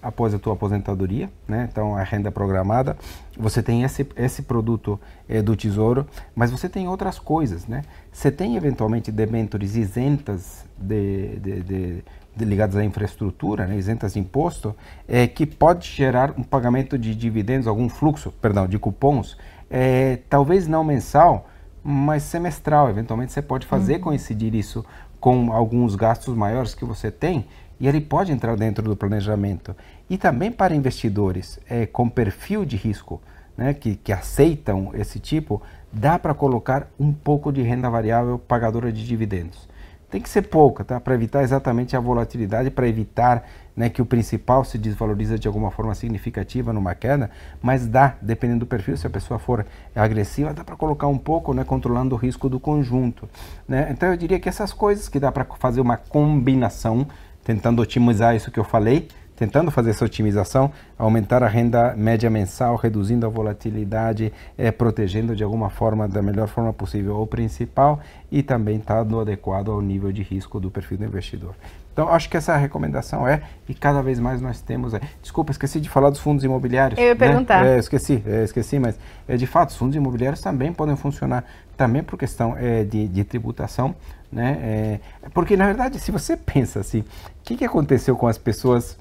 após 0.00 0.32
a 0.32 0.38
tua 0.38 0.52
aposentadoria, 0.52 1.28
né? 1.48 1.68
Então 1.68 1.96
a 1.96 2.04
renda 2.04 2.30
programada, 2.30 2.96
você 3.36 3.60
tem 3.60 3.82
esse, 3.82 4.06
esse 4.14 4.42
produto 4.42 5.00
é, 5.28 5.42
do 5.42 5.56
tesouro, 5.56 6.06
mas 6.32 6.52
você 6.52 6.68
tem 6.68 6.86
outras 6.86 7.18
coisas, 7.18 7.66
né? 7.66 7.82
Você 8.12 8.30
tem 8.30 8.54
eventualmente 8.54 9.10
debêntures 9.10 9.74
isentas 9.74 10.64
de, 10.78 11.40
de, 11.40 11.60
de, 11.60 12.04
de 12.36 12.44
ligadas 12.44 12.76
à 12.76 12.84
infraestrutura, 12.84 13.66
né? 13.66 13.76
isentas 13.76 14.12
de 14.12 14.20
imposto, 14.20 14.76
é, 15.08 15.26
que 15.26 15.44
pode 15.44 15.88
gerar 15.88 16.34
um 16.38 16.44
pagamento 16.44 16.96
de 16.96 17.16
dividendos, 17.16 17.66
algum 17.66 17.88
fluxo, 17.88 18.30
perdão, 18.30 18.68
de 18.68 18.78
cupons, 18.78 19.36
é, 19.68 20.20
talvez 20.30 20.68
não 20.68 20.84
mensal, 20.84 21.48
mas 21.86 22.24
semestral. 22.24 22.90
Eventualmente 22.90 23.32
você 23.32 23.40
pode 23.40 23.64
fazer 23.66 23.94
uhum. 23.94 24.00
coincidir 24.00 24.54
isso 24.54 24.84
com 25.20 25.52
alguns 25.52 25.94
gastos 25.94 26.34
maiores 26.34 26.74
que 26.74 26.84
você 26.84 27.10
tem 27.12 27.46
e 27.78 27.86
ele 27.86 28.00
pode 28.00 28.32
entrar 28.32 28.56
dentro 28.56 28.84
do 28.84 28.96
planejamento. 28.96 29.74
E 30.10 30.18
também 30.18 30.50
para 30.50 30.74
investidores 30.74 31.60
é, 31.68 31.86
com 31.86 32.08
perfil 32.08 32.64
de 32.64 32.76
risco, 32.76 33.20
né, 33.56 33.72
que, 33.72 33.94
que 33.96 34.12
aceitam 34.12 34.90
esse 34.94 35.20
tipo, 35.20 35.62
dá 35.92 36.18
para 36.18 36.34
colocar 36.34 36.88
um 36.98 37.12
pouco 37.12 37.52
de 37.52 37.62
renda 37.62 37.88
variável 37.88 38.38
pagadora 38.38 38.92
de 38.92 39.06
dividendos. 39.06 39.68
Tem 40.10 40.20
que 40.20 40.28
ser 40.28 40.42
pouca, 40.42 40.84
tá? 40.84 41.00
Para 41.00 41.14
evitar 41.14 41.42
exatamente 41.42 41.96
a 41.96 42.00
volatilidade, 42.00 42.70
para 42.70 42.88
evitar 42.88 43.44
né, 43.76 43.90
que 43.90 44.00
o 44.00 44.06
principal 44.06 44.64
se 44.64 44.78
desvaloriza 44.78 45.38
de 45.38 45.46
alguma 45.46 45.70
forma 45.70 45.94
significativa 45.94 46.72
numa 46.72 46.94
queda, 46.94 47.30
mas 47.60 47.86
dá, 47.86 48.14
dependendo 48.22 48.60
do 48.60 48.66
perfil, 48.66 48.96
se 48.96 49.06
a 49.06 49.10
pessoa 49.10 49.38
for 49.38 49.66
agressiva, 49.94 50.54
dá 50.54 50.64
para 50.64 50.76
colocar 50.76 51.06
um 51.06 51.18
pouco, 51.18 51.52
né, 51.52 51.62
controlando 51.62 52.14
o 52.14 52.18
risco 52.18 52.48
do 52.48 52.58
conjunto. 52.58 53.28
Né? 53.68 53.88
Então 53.90 54.08
eu 54.08 54.16
diria 54.16 54.40
que 54.40 54.48
essas 54.48 54.72
coisas 54.72 55.08
que 55.08 55.20
dá 55.20 55.30
para 55.30 55.44
fazer 55.58 55.80
uma 55.80 55.96
combinação, 55.96 57.06
tentando 57.44 57.82
otimizar 57.82 58.34
isso 58.34 58.50
que 58.50 58.58
eu 58.58 58.64
falei, 58.64 59.08
tentando 59.36 59.70
fazer 59.70 59.90
essa 59.90 60.04
otimização, 60.04 60.72
aumentar 60.98 61.42
a 61.42 61.46
renda 61.46 61.94
média 61.94 62.30
mensal, 62.30 62.74
reduzindo 62.74 63.26
a 63.26 63.28
volatilidade, 63.28 64.32
é, 64.56 64.70
protegendo 64.70 65.36
de 65.36 65.44
alguma 65.44 65.68
forma, 65.68 66.08
da 66.08 66.22
melhor 66.22 66.48
forma 66.48 66.72
possível, 66.72 67.20
o 67.20 67.26
principal 67.26 68.00
e 68.32 68.42
também 68.42 68.78
estando 68.78 69.20
adequado 69.20 69.70
ao 69.70 69.82
nível 69.82 70.10
de 70.10 70.22
risco 70.22 70.58
do 70.58 70.70
perfil 70.70 70.96
do 70.96 71.04
investidor. 71.04 71.54
Então, 71.96 72.10
acho 72.10 72.28
que 72.28 72.36
essa 72.36 72.54
recomendação 72.58 73.26
é, 73.26 73.40
e 73.66 73.72
cada 73.72 74.02
vez 74.02 74.20
mais 74.20 74.42
nós 74.42 74.60
temos. 74.60 74.92
É, 74.92 75.00
desculpa, 75.22 75.50
esqueci 75.50 75.80
de 75.80 75.88
falar 75.88 76.10
dos 76.10 76.20
fundos 76.20 76.44
imobiliários. 76.44 77.00
Eu 77.00 77.06
ia 77.06 77.14
né? 77.14 77.18
perguntar. 77.18 77.64
É, 77.64 77.78
esqueci, 77.78 78.22
é, 78.26 78.44
esqueci, 78.44 78.78
mas 78.78 78.98
é, 79.26 79.34
de 79.34 79.46
fato, 79.46 79.70
os 79.70 79.76
fundos 79.76 79.96
imobiliários 79.96 80.42
também 80.42 80.74
podem 80.74 80.94
funcionar, 80.94 81.42
também 81.74 82.02
por 82.02 82.18
questão 82.18 82.54
é, 82.58 82.84
de, 82.84 83.08
de, 83.08 83.24
tributação. 83.24 83.94
Né? 84.30 84.58
É, 84.60 85.00
porque, 85.30 85.56
na 85.56 85.64
verdade, 85.64 85.98
se 85.98 86.12
você 86.12 86.36
pensa 86.36 86.80
assim, 86.80 87.00
o 87.00 87.04
que, 87.42 87.56
que 87.56 87.64
aconteceu 87.64 88.14
com 88.14 88.26
as 88.26 88.36
pessoas 88.36 88.98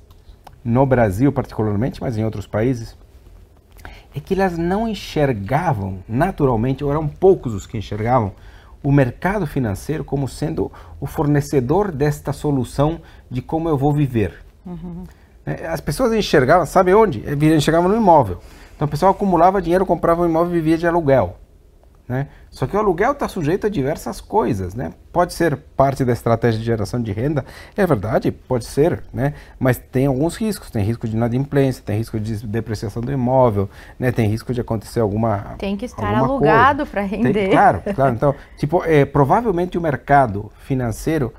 no 0.64 0.86
Brasil, 0.86 1.34
particularmente, 1.34 2.02
mas 2.02 2.18
em 2.18 2.24
outros 2.24 2.48
países? 2.48 2.96
É 4.16 4.22
que 4.22 4.36
elas 4.36 4.58
não 4.58 4.88
enxergavam 4.88 6.00
naturalmente, 6.08 6.82
ou 6.82 6.92
eram 6.92 7.10
poucos 7.10 7.54
os 7.54 7.68
que 7.68 7.78
enxergavam, 7.78 8.32
o 8.90 8.92
mercado 8.92 9.48
financeiro 9.48 10.04
como 10.04 10.28
sendo 10.28 10.72
o 11.00 11.08
fornecedor 11.08 11.92
desta 11.92 12.32
solução 12.32 13.02
de 13.30 13.42
como 13.42 13.68
eu 13.68 13.78
vou 13.78 13.94
viver. 13.94 14.46
Uhum. 14.66 15.04
As 15.70 15.80
pessoas 15.80 16.14
enxergavam, 16.14 16.66
sabe 16.66 16.94
onde? 16.94 17.24
Enxergavam 17.56 17.90
no 17.90 17.96
imóvel. 17.96 18.40
Então 18.76 18.88
o 18.88 18.92
pessoal 18.92 19.12
acumulava 19.12 19.62
dinheiro, 19.62 19.86
comprava 19.86 20.24
um 20.24 20.26
imóvel 20.26 20.52
e 20.52 20.60
vivia 20.60 20.78
de 20.78 20.88
aluguel. 20.88 21.38
Né? 22.08 22.28
Só 22.52 22.68
que 22.68 22.76
o 22.76 22.80
aluguel 22.80 23.14
está 23.14 23.28
sujeito 23.28 23.66
a 23.66 23.70
diversas 23.70 24.22
coisas, 24.22 24.76
né? 24.76 24.92
Pode 25.12 25.34
ser 25.34 25.58
parte 25.76 26.06
da 26.06 26.14
estratégia 26.14 26.60
de 26.60 26.66
geração 26.66 27.02
de 27.02 27.12
renda, 27.12 27.44
é 27.76 27.86
verdade, 27.86 28.32
pode 28.32 28.66
ser, 28.66 29.02
né? 29.12 29.34
Mas 29.58 29.80
tem 29.80 30.06
alguns 30.06 30.36
riscos, 30.36 30.70
tem 30.70 30.84
risco 30.84 31.08
de 31.08 31.16
inadimplência, 31.16 31.82
tem 31.84 31.98
risco 31.98 32.20
de 32.20 32.46
depreciação 32.46 33.02
do 33.02 33.12
imóvel, 33.12 33.68
né? 33.98 34.12
Tem 34.12 34.30
risco 34.30 34.54
de 34.54 34.62
acontecer 34.62 35.00
alguma 35.00 35.56
Tem 35.58 35.76
que 35.76 35.86
estar 35.86 36.14
alugado 36.14 36.86
para 36.86 37.02
render. 37.02 37.34
Tem, 37.34 37.50
claro, 37.50 37.82
claro. 37.96 38.14
Então, 38.14 38.36
tipo, 38.56 38.84
é, 38.86 39.04
provavelmente 39.04 39.76
o 39.76 39.82
mercado 39.82 40.52
financeiro 40.60 41.34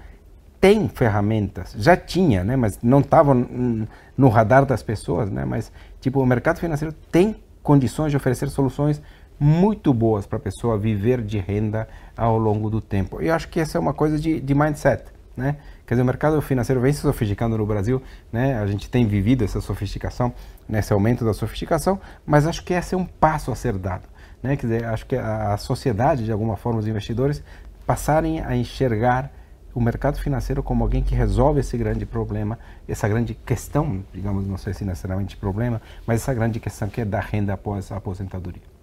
tem 0.61 0.89
ferramentas, 0.89 1.75
já 1.79 1.97
tinha, 1.97 2.43
né? 2.43 2.57
Mas 2.57 2.81
não 2.83 2.99
estava 2.99 3.33
no 3.33 4.29
radar 4.29 4.67
das 4.67 4.83
pessoas, 4.83 5.31
né? 5.31 5.45
Mas 5.45 5.71
tipo, 6.01 6.21
o 6.21 6.27
mercado 6.27 6.59
financeiro 6.59 6.93
tem 7.11 7.37
condições 7.63 8.11
de 8.11 8.17
oferecer 8.17 8.49
soluções 8.49 9.01
muito 9.39 9.93
boas 9.93 10.27
para 10.27 10.39
a 10.39 10.41
pessoa 10.41 10.79
viver 10.79 11.23
de 11.23 11.39
renda 11.39 11.89
ao 12.17 12.39
longo 12.39 12.71
do 12.71 12.81
tempo. 12.81 13.23
E 13.23 13.29
eu 13.29 13.35
acho 13.35 13.49
que 13.49 13.61
essa 13.61 13.77
é 13.77 13.81
uma 13.81 13.93
coisa 13.93 14.19
de, 14.19 14.41
de 14.41 14.55
mindset, 14.55 15.05
né? 15.37 15.57
Quer 15.87 15.95
dizer, 15.95 16.03
o 16.03 16.07
mercado 16.07 16.43
financeiro 16.43 16.81
vem 16.81 16.93
se 16.93 17.01
sofisticando 17.01 17.57
no 17.57 17.67
Brasil, 17.67 18.03
né? 18.33 18.59
A 18.59 18.67
gente 18.67 18.91
tem 18.91 19.07
vivido 19.07 19.45
essa 19.45 19.61
sofisticação, 19.61 20.33
nesse 20.69 20.93
aumento 20.93 21.25
da 21.25 21.33
sofisticação, 21.33 22.01
mas 22.25 22.47
acho 22.47 22.65
que 22.65 22.75
esse 22.75 22.95
é 22.95 22.99
um 22.99 23.05
passo 23.05 23.53
a 23.53 23.55
ser 23.55 23.75
dado, 23.75 24.09
né? 24.43 24.57
Quer 24.57 24.67
dizer, 24.67 24.85
acho 24.87 25.07
que 25.07 25.15
a, 25.15 25.57
sociedade, 25.57 26.25
de 26.25 26.33
alguma 26.33 26.57
forma, 26.57 26.81
os 26.81 26.89
investidores 26.89 27.43
passarem 27.87 28.41
a 28.41 28.57
enxergar 28.57 29.31
o 29.73 29.81
mercado 29.81 30.19
financeiro 30.19 30.63
como 30.63 30.83
alguém 30.83 31.03
que 31.03 31.15
resolve 31.15 31.61
esse 31.61 31.77
grande 31.77 32.07
problema, 32.07 32.59
essa 32.89 33.07
grande 33.07 33.35
questão, 33.35 34.03
digamos, 34.13 34.47
não 34.47 34.57
sei 34.57 34.73
se 34.73 34.85
necessariamente 34.85 35.37
problema, 35.37 35.81
mas 36.07 36.23
essa 36.23 36.33
grande 36.33 36.59
questão 36.59 36.89
que 36.89 37.03
é 37.03 37.05
da 37.05 37.21
renda 37.21 37.53
após 37.53 37.93
a 37.93 37.97
aposentadoria. 37.97 38.76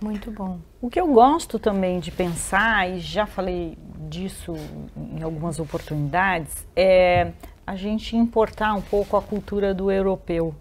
Muito 0.00 0.30
bom. 0.30 0.58
O 0.80 0.88
que 0.88 1.00
eu 1.00 1.08
gosto 1.08 1.58
também 1.58 1.98
de 1.98 2.10
pensar, 2.10 2.88
e 2.88 3.00
já 3.00 3.26
falei 3.26 3.76
disso 4.08 4.54
em 4.96 5.22
algumas 5.22 5.58
oportunidades, 5.58 6.66
é 6.76 7.32
a 7.66 7.74
gente 7.74 8.16
importar 8.16 8.74
um 8.74 8.80
pouco 8.80 9.16
a 9.16 9.22
cultura 9.22 9.74
do 9.74 9.90
europeu 9.90 10.54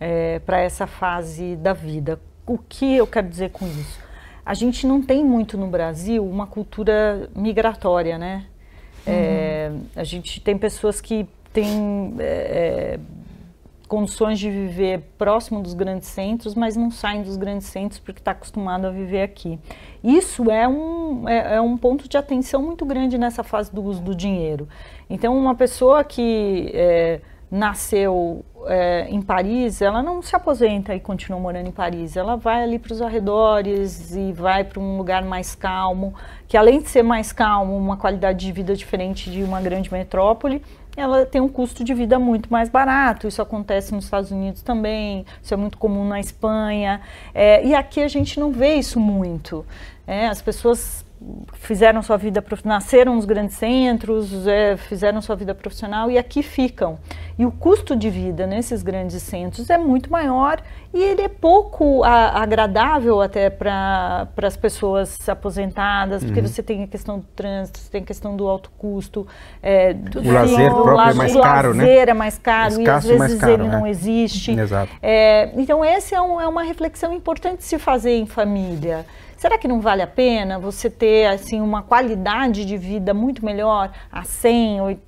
é, 0.00 0.38
para 0.40 0.60
essa 0.60 0.86
fase 0.86 1.56
da 1.56 1.72
vida. 1.72 2.18
O 2.46 2.58
que 2.58 2.96
eu 2.96 3.06
quero 3.06 3.28
dizer 3.28 3.50
com 3.50 3.66
isso? 3.66 4.00
A 4.44 4.54
gente 4.54 4.86
não 4.86 5.00
tem 5.02 5.24
muito 5.24 5.56
no 5.58 5.68
Brasil 5.68 6.26
uma 6.26 6.46
cultura 6.46 7.30
migratória, 7.36 8.18
né? 8.18 8.46
Uhum. 9.06 9.12
É, 9.12 9.72
a 9.94 10.04
gente 10.04 10.40
tem 10.40 10.58
pessoas 10.58 11.00
que 11.00 11.28
têm 11.52 12.14
é, 12.18 12.98
condições 13.90 14.38
de 14.38 14.48
viver 14.48 15.00
próximo 15.18 15.60
dos 15.60 15.74
grandes 15.74 16.06
centros, 16.06 16.54
mas 16.54 16.76
não 16.76 16.92
saem 16.92 17.22
dos 17.22 17.36
grandes 17.36 17.66
centros 17.66 17.98
porque 17.98 18.20
está 18.20 18.30
acostumado 18.30 18.86
a 18.86 18.90
viver 18.90 19.20
aqui. 19.20 19.58
Isso 20.02 20.48
é 20.48 20.68
um, 20.68 21.28
é, 21.28 21.56
é, 21.56 21.60
um 21.60 21.76
ponto 21.76 22.08
de 22.08 22.16
atenção 22.16 22.62
muito 22.62 22.86
grande 22.86 23.18
nessa 23.18 23.42
fase 23.42 23.74
do 23.74 23.82
uso 23.82 24.00
do 24.00 24.14
dinheiro. 24.14 24.68
Então, 25.10 25.36
uma 25.36 25.56
pessoa 25.56 26.04
que 26.04 26.70
é, 26.72 27.20
nasceu 27.50 28.44
é, 28.66 29.08
em 29.08 29.20
Paris, 29.20 29.82
ela 29.82 30.00
não 30.00 30.22
se 30.22 30.36
aposenta 30.36 30.94
e 30.94 31.00
continua 31.00 31.40
morando 31.40 31.66
em 31.66 31.72
Paris. 31.72 32.16
Ela 32.16 32.36
vai 32.36 32.62
ali 32.62 32.78
para 32.78 32.92
os 32.92 33.02
arredores 33.02 34.14
e 34.14 34.32
vai 34.32 34.62
para 34.62 34.78
um 34.78 34.98
lugar 34.98 35.24
mais 35.24 35.56
calmo, 35.56 36.14
que 36.46 36.56
além 36.56 36.80
de 36.80 36.88
ser 36.88 37.02
mais 37.02 37.32
calmo, 37.32 37.76
uma 37.76 37.96
qualidade 37.96 38.46
de 38.46 38.52
vida 38.52 38.76
diferente 38.76 39.28
de 39.32 39.42
uma 39.42 39.60
grande 39.60 39.92
metrópole, 39.92 40.62
ela 40.96 41.24
tem 41.24 41.40
um 41.40 41.48
custo 41.48 41.82
de 41.84 41.94
vida 41.94 42.18
muito 42.18 42.50
mais 42.50 42.68
barato. 42.68 43.28
Isso 43.28 43.40
acontece 43.40 43.94
nos 43.94 44.04
Estados 44.04 44.30
Unidos 44.30 44.62
também, 44.62 45.24
isso 45.42 45.52
é 45.54 45.56
muito 45.56 45.78
comum 45.78 46.06
na 46.06 46.20
Espanha. 46.20 47.00
É, 47.34 47.64
e 47.64 47.74
aqui 47.74 48.02
a 48.02 48.08
gente 48.08 48.38
não 48.38 48.52
vê 48.52 48.74
isso 48.74 48.98
muito. 49.00 49.64
É, 50.06 50.26
as 50.26 50.42
pessoas 50.42 51.04
fizeram 51.52 52.02
sua 52.02 52.16
vida 52.16 52.42
nasceram 52.64 53.14
nos 53.14 53.24
grandes 53.24 53.56
centros, 53.56 54.46
é, 54.46 54.76
fizeram 54.76 55.20
sua 55.20 55.36
vida 55.36 55.54
profissional 55.54 56.10
e 56.10 56.16
aqui 56.16 56.42
ficam. 56.42 56.98
E 57.38 57.44
o 57.44 57.50
custo 57.50 57.94
de 57.94 58.08
vida 58.08 58.46
nesses 58.46 58.82
grandes 58.82 59.22
centros 59.22 59.68
é 59.70 59.76
muito 59.76 60.10
maior 60.10 60.62
e 60.92 61.02
ele 61.02 61.22
é 61.22 61.28
pouco 61.28 62.02
a, 62.02 62.42
agradável 62.42 63.20
até 63.20 63.50
para 63.50 64.28
as 64.42 64.56
pessoas 64.56 65.28
aposentadas, 65.28 66.24
porque 66.24 66.40
uhum. 66.40 66.46
você 66.46 66.62
tem 66.62 66.82
a 66.84 66.86
questão 66.86 67.18
do 67.18 67.26
trânsito, 67.36 67.78
você 67.78 67.90
tem 67.90 68.02
a 68.02 68.06
questão 68.06 68.36
do 68.36 68.48
alto 68.48 68.70
custo, 68.78 69.26
é, 69.62 69.92
do 69.92 70.20
o 70.20 70.32
lazer 70.32 70.70
próprio 70.70 71.10
é 71.10 71.14
mais 71.14 71.32
caro, 71.36 71.74
né? 71.74 71.84
O 71.84 71.86
lazer 71.86 72.08
é 72.08 72.14
mais 72.14 72.38
caro 72.38 72.80
e 72.80 72.88
às 72.88 73.04
vezes 73.04 73.40
caro, 73.40 73.52
ele 73.52 73.68
não 73.68 73.86
é. 73.86 73.90
existe. 73.90 74.52
Exato. 74.52 74.90
É, 75.02 75.50
então 75.54 75.84
essa 75.84 76.16
é, 76.16 76.20
um, 76.20 76.40
é 76.40 76.48
uma 76.48 76.62
reflexão 76.62 77.12
importante 77.12 77.62
se 77.62 77.78
fazer 77.78 78.16
em 78.16 78.26
família. 78.26 79.04
Será 79.40 79.56
que 79.56 79.66
não 79.66 79.80
vale 79.80 80.02
a 80.02 80.06
pena 80.06 80.58
você 80.58 80.90
ter 80.90 81.24
assim 81.24 81.62
uma 81.62 81.82
qualidade 81.82 82.62
de 82.62 82.76
vida 82.76 83.14
muito 83.14 83.42
melhor 83.42 83.90
a 84.12 84.22
100, 84.22 85.00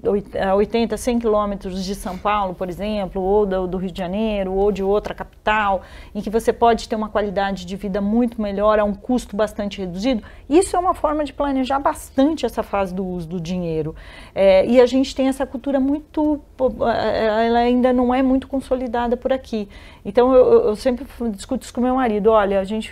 80, 0.56 0.96
100 0.96 1.18
quilômetros 1.18 1.84
de 1.84 1.94
São 1.94 2.16
Paulo, 2.16 2.54
por 2.54 2.66
exemplo, 2.70 3.20
ou 3.20 3.44
do, 3.44 3.76
Rio 3.76 3.92
de 3.92 3.98
Janeiro, 3.98 4.54
ou 4.54 4.72
de 4.72 4.82
outra 4.82 5.12
capital, 5.12 5.82
em 6.14 6.22
que 6.22 6.30
você 6.30 6.50
pode 6.50 6.88
ter 6.88 6.96
uma 6.96 7.10
qualidade 7.10 7.66
de 7.66 7.76
vida 7.76 8.00
muito 8.00 8.40
melhor 8.40 8.78
a 8.78 8.84
um 8.84 8.94
custo 8.94 9.36
bastante 9.36 9.80
reduzido? 9.80 10.22
Isso 10.48 10.74
é 10.74 10.78
uma 10.78 10.94
forma 10.94 11.24
de 11.24 11.34
planejar 11.34 11.78
bastante 11.78 12.46
essa 12.46 12.62
fase 12.62 12.94
do 12.94 13.04
uso 13.04 13.28
do 13.28 13.38
dinheiro. 13.38 13.94
É, 14.34 14.64
e 14.64 14.80
a 14.80 14.86
gente 14.86 15.14
tem 15.14 15.28
essa 15.28 15.44
cultura 15.44 15.78
muito, 15.78 16.40
ela 16.58 17.58
ainda 17.58 17.92
não 17.92 18.14
é 18.14 18.22
muito 18.22 18.48
consolidada 18.48 19.14
por 19.14 19.30
aqui. 19.30 19.68
Então 20.02 20.34
eu, 20.34 20.68
eu 20.68 20.76
sempre 20.76 21.04
discuto 21.32 21.64
isso 21.64 21.74
com 21.74 21.82
meu 21.82 21.96
marido, 21.96 22.30
olha, 22.30 22.60
a 22.60 22.64
gente 22.64 22.90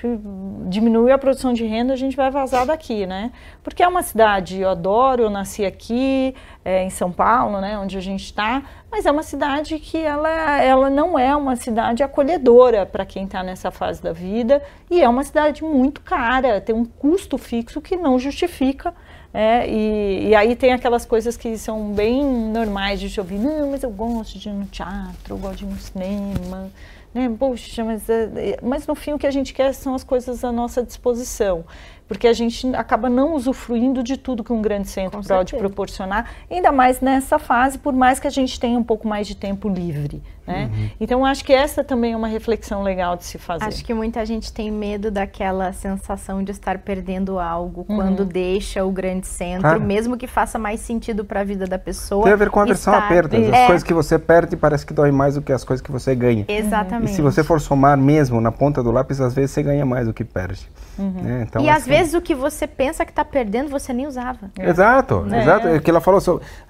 diminui 0.69 1.11
a 1.11 1.30
produção 1.31 1.53
de 1.53 1.65
renda, 1.65 1.93
a 1.93 1.97
gente 1.97 2.17
vai 2.17 2.29
vazar 2.29 2.67
daqui, 2.67 3.07
né? 3.07 3.31
Porque 3.63 3.83
é 3.83 3.89
uma 3.89 4.03
cidade, 4.03 4.61
eu 4.61 4.69
adoro, 4.69 5.23
eu 5.23 5.31
nasci 5.31 5.65
aqui, 5.65 6.35
é, 6.65 6.83
em 6.83 6.91
São 6.91 7.13
Paulo, 7.13 7.61
né, 7.61 7.79
onde 7.79 7.97
a 7.97 8.01
gente 8.01 8.25
está, 8.25 8.63
mas 8.91 9.07
é 9.07 9.11
uma 9.11 9.23
cidade 9.23 9.79
que 9.79 9.97
ela, 9.97 10.61
ela 10.61 10.91
não 10.91 11.17
é 11.19 11.35
uma 11.35 11.55
cidade 11.55 12.03
acolhedora 12.03 12.85
para 12.85 13.07
quem 13.07 13.25
está 13.25 13.43
nessa 13.43 13.71
fase 13.71 14.03
da 14.03 14.13
vida 14.13 14.61
e 14.91 15.01
é 15.01 15.09
uma 15.09 15.23
cidade 15.23 15.63
muito 15.63 16.01
cara, 16.01 16.61
tem 16.61 16.75
um 16.75 16.85
custo 16.85 17.39
fixo 17.39 17.81
que 17.81 17.97
não 17.97 18.19
justifica 18.19 18.93
é, 19.33 19.69
e, 19.71 20.29
e, 20.29 20.35
aí 20.35 20.57
tem 20.57 20.73
aquelas 20.73 21.07
coisas 21.07 21.37
que 21.37 21.57
são 21.57 21.93
bem 21.93 22.25
normais 22.25 22.99
de 22.99 23.09
te 23.09 23.21
ouvir, 23.21 23.39
não, 23.39 23.71
mas 23.71 23.85
eu 23.85 23.91
gosto 23.91 24.37
de 24.37 24.49
ir 24.49 24.53
no 24.53 24.67
teatro, 24.67 25.35
eu 25.35 25.39
gosto 25.39 25.59
de 25.59 25.65
ir 25.65 25.69
no 25.69 25.79
cinema, 25.79 26.71
né? 27.13 27.35
Poxa, 27.39 27.85
mas, 27.85 28.09
é, 28.09 28.59
mas 28.63 28.87
no 28.87 28.95
fim 28.95 29.13
o 29.13 29.19
que 29.19 29.27
a 29.27 29.31
gente 29.31 29.53
quer 29.53 29.75
são 29.75 29.95
as 29.95 30.05
coisas 30.05 30.45
à 30.45 30.53
nossa 30.53 30.83
disposição 30.83 31.65
porque 32.11 32.27
a 32.27 32.33
gente 32.33 32.67
acaba 32.75 33.09
não 33.09 33.37
usufruindo 33.37 34.03
de 34.03 34.17
tudo 34.17 34.43
que 34.43 34.53
um 34.53 34.61
grande 34.61 34.89
centro 34.89 35.21
pode 35.23 35.55
proporcionar, 35.55 36.29
ainda 36.51 36.73
mais 36.73 37.01
nessa 37.01 37.39
fase, 37.39 37.79
por 37.79 37.93
mais 37.93 38.19
que 38.19 38.27
a 38.27 38.31
gente 38.31 38.59
tenha 38.59 38.77
um 38.77 38.83
pouco 38.83 39.07
mais 39.07 39.29
de 39.29 39.37
tempo 39.37 39.69
livre. 39.69 40.21
Né? 40.51 40.71
Uhum. 40.73 40.91
Então, 41.01 41.25
acho 41.25 41.45
que 41.45 41.53
essa 41.53 41.85
também 41.85 42.13
é 42.13 42.17
uma 42.17 42.29
reflexão 42.29 42.83
legal 42.83 43.17
de 43.17 43.25
se 43.25 43.39
fazer. 43.39 43.65
Acho 43.65 43.85
que 43.85 43.95
muita 43.95 44.25
gente 44.27 44.53
tem 44.53 44.71
medo 44.71 45.11
daquela 45.11 45.73
sensação 45.73 46.43
de 46.43 46.51
estar 46.51 46.79
perdendo 46.79 47.39
algo 47.39 47.87
uhum. 47.89 47.97
quando 47.97 48.25
deixa 48.25 48.85
o 48.85 48.91
grande 48.91 49.27
centro, 49.27 49.69
ah. 49.69 49.79
mesmo 49.79 50.17
que 50.17 50.27
faça 50.27 50.59
mais 50.59 50.81
sentido 50.81 51.25
para 51.25 51.41
a 51.41 51.45
vida 51.45 51.67
da 51.67 51.79
pessoa. 51.79 52.25
Tem 52.25 52.33
a 52.33 52.37
ver 52.37 52.51
com 52.51 52.61
a 52.61 52.65
versão 52.65 52.95
a 52.95 53.03
perdas. 53.03 53.41
As 53.49 53.55
é. 53.55 53.67
coisas 53.67 53.83
que 53.83 53.95
você 53.95 54.19
perde 54.19 54.57
parece 54.57 54.85
que 54.85 54.93
dói 54.93 55.11
mais 55.11 55.35
do 55.35 55.43
que 55.43 55.53
as 55.53 55.65
coisas 55.65 55.85
que 55.85 55.93
você 55.93 56.15
ganha. 56.15 56.45
Exatamente. 56.49 57.13
E 57.13 57.15
se 57.15 57.23
você 57.23 57.45
for 57.45 57.61
somar 57.61 57.97
mesmo 57.97 58.41
na 58.41 58.51
ponta 58.51 58.83
do 58.83 58.91
lápis, 58.91 59.21
às 59.21 59.35
vezes 59.35 59.53
você 59.53 59.63
ganha 59.63 59.87
mais 59.87 60.07
do 60.07 60.13
que 60.13 60.25
perde. 60.25 60.69
Uhum. 60.99 61.23
Né? 61.23 61.47
Então, 61.49 61.63
e 61.63 61.69
assim, 61.69 61.79
às 61.79 61.87
vezes 61.87 62.15
o 62.15 62.21
que 62.21 62.35
você 62.35 62.67
pensa 62.67 63.05
que 63.05 63.13
está 63.13 63.25
perdendo, 63.25 63.71
você 63.71 63.93
nem 63.93 64.07
usava. 64.07 64.51
É. 64.59 64.69
Exato, 64.69 65.27
é. 65.31 65.43
exato. 65.43 65.69
É 65.69 65.77
o 65.77 65.81
que 65.81 65.91
ela 65.91 66.01
falou, 66.01 66.21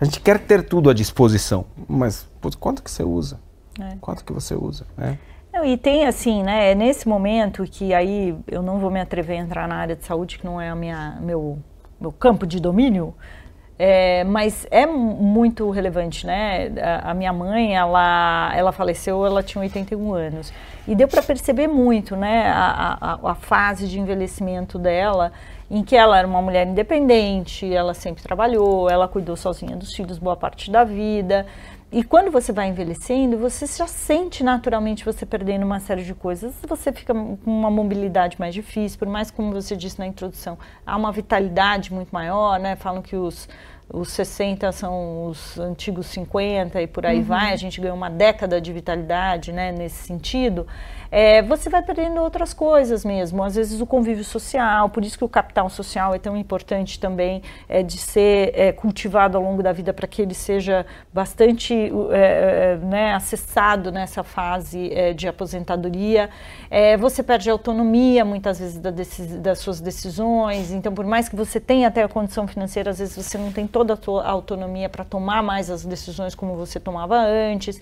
a 0.01 0.05
gente 0.05 0.21
quer 0.21 0.39
ter 0.39 0.63
tudo 0.63 0.89
à 0.91 0.95
disposição, 0.95 1.65
mas 1.89 2.27
putz, 2.41 2.57
quanto 2.57 2.83
que 2.83 2.91
você 2.91 3.03
usa? 3.03 3.39
É. 3.83 3.97
Quanto 4.01 4.25
que 4.25 4.33
você 4.33 4.55
usa? 4.55 4.87
Né? 4.97 5.19
Não, 5.53 5.65
e 5.65 5.77
tem 5.77 6.07
assim, 6.07 6.43
né, 6.43 6.71
é 6.71 6.75
nesse 6.75 7.09
momento 7.09 7.65
que 7.65 7.93
aí 7.93 8.37
eu 8.47 8.63
não 8.63 8.79
vou 8.79 8.91
me 8.91 9.01
atrever 9.01 9.39
a 9.39 9.43
entrar 9.43 9.67
na 9.67 9.77
área 9.77 9.97
de 9.97 10.05
saúde, 10.05 10.39
que 10.39 10.45
não 10.45 10.61
é 10.61 10.69
a 10.71 10.77
minha, 10.77 11.19
meu, 11.21 11.59
meu 12.01 12.13
campo 12.13 12.47
de 12.47 12.61
domínio, 12.61 13.15
é, 13.83 14.25
mas 14.25 14.67
é 14.71 14.85
muito 14.85 15.71
relevante, 15.71 16.27
né? 16.27 16.71
A, 16.83 17.13
a, 17.13 17.15
minha 17.15 17.33
mãe, 17.33 17.75
ela, 17.75 18.53
ela 18.55 18.73
faleceu, 18.73 19.25
ela 19.25 19.43
tinha 19.43 19.63
81 19.63 20.13
anos. 20.13 20.53
E 20.87 20.95
deu 20.95 21.09
para 21.09 21.23
perceber 21.23 21.67
muito, 21.67 22.15
né? 22.15 22.47
A, 22.51 22.99
a, 23.01 23.31
a, 23.31 23.35
fase 23.35 23.89
de 23.89 23.99
envelhecimento 23.99 24.79
dela, 24.79 25.33
em 25.71 25.83
que 25.83 25.97
ela 25.97 26.19
era 26.19 26.29
uma 26.29 26.43
mulher 26.43 26.67
independente, 26.67 27.73
ela 27.73 27.95
sempre 27.95 28.23
trabalhou, 28.23 28.91
ela 28.91 29.09
cuidou 29.09 29.35
sozinha 29.35 29.75
dos 29.75 29.95
filhos 29.95 30.19
boa 30.19 30.37
parte 30.37 30.71
da 30.71 30.85
vida. 30.85 31.47
E 31.93 32.05
quando 32.05 32.31
você 32.31 32.53
vai 32.53 32.69
envelhecendo, 32.69 33.37
você 33.37 33.67
já 33.67 33.87
sente 33.87 34.45
naturalmente 34.45 35.05
você 35.05 35.27
perdendo 35.27 35.65
uma 35.65 35.81
série 35.81 36.05
de 36.05 36.15
coisas. 36.15 36.55
Você 36.69 36.93
fica 36.93 37.13
com 37.13 37.37
uma 37.45 37.71
mobilidade 37.71 38.39
mais 38.39 38.55
difícil, 38.55 38.97
por 38.97 39.09
mais 39.09 39.29
como 39.29 39.53
você 39.53 39.75
disse 39.75 39.99
na 39.99 40.07
introdução, 40.07 40.57
há 40.87 40.97
uma 40.97 41.11
vitalidade 41.11 41.93
muito 41.93 42.11
maior, 42.11 42.61
né? 42.61 42.77
Falam 42.77 43.03
que 43.03 43.17
os 43.17 43.49
os 43.93 44.11
60 44.11 44.71
são 44.73 45.27
os 45.27 45.59
antigos 45.59 46.07
50 46.07 46.81
e 46.81 46.87
por 46.87 47.05
aí 47.05 47.19
uhum. 47.19 47.25
vai, 47.25 47.53
a 47.53 47.57
gente 47.57 47.81
ganhou 47.81 47.97
uma 47.97 48.09
década 48.09 48.61
de 48.61 48.73
vitalidade 48.73 49.53
né, 49.53 49.73
nesse 49.73 50.05
sentido 50.05 50.67
é, 51.11 51.43
você 51.43 51.69
vai 51.69 51.83
perdendo 51.83 52.21
outras 52.21 52.55
coisas 52.55 53.05
mesmo, 53.05 53.43
às 53.43 53.57
vezes 53.57 53.81
o 53.81 53.87
convívio 53.87 54.23
social, 54.23 54.89
por 54.89 55.05
isso 55.05 55.19
que 55.19 55.25
o 55.25 55.29
capital 55.29 55.69
social 55.69 56.15
é 56.15 56.19
tão 56.19 56.37
importante 56.37 57.01
também 57.01 57.43
é, 57.69 57.83
de 57.83 57.99
ser 57.99 58.53
é, 58.55 58.73
cultivado 58.73 59.37
ao 59.37 59.43
longo 59.43 59.63
da 59.63 59.73
vida 59.73 59.93
para 59.93 60.07
que 60.07 60.23
ele 60.23 60.35
seja 60.35 60.87
bastante 61.13 61.75
é, 61.75 62.77
é, 62.77 62.77
né, 62.77 63.15
acessado 63.15 63.91
nessa 63.91 64.23
fase 64.23 64.93
é, 64.93 65.13
de 65.13 65.27
aposentadoria. 65.27 66.31
você 66.99 67.23
perde 67.23 67.51
a 67.51 67.53
autonomia 67.53 68.25
muitas 68.25 68.61
vezes 68.61 68.79
da 68.79 68.91
das 68.91 69.59
suas 69.59 69.81
decisões, 69.81 70.71
então 70.71 70.93
por 70.93 71.07
mais 71.07 71.29
que 71.29 71.35
você 71.35 71.59
tenha 71.59 71.89
até 71.89 72.03
a 72.03 72.09
condição 72.09 72.47
financeira, 72.47 72.91
às 72.91 72.99
vezes 72.99 73.17
você 73.17 73.39
não 73.39 73.51
tem 73.51 73.67
toda 73.67 73.95
a 73.95 73.97
tua 73.97 74.25
autonomia 74.27 74.89
para 74.89 75.05
tomar 75.05 75.43
mais 75.43 75.71
as 75.71 75.85
decisões 75.85 76.35
como 76.35 76.55
você 76.55 76.79
tomava 76.79 77.17
antes. 77.17 77.81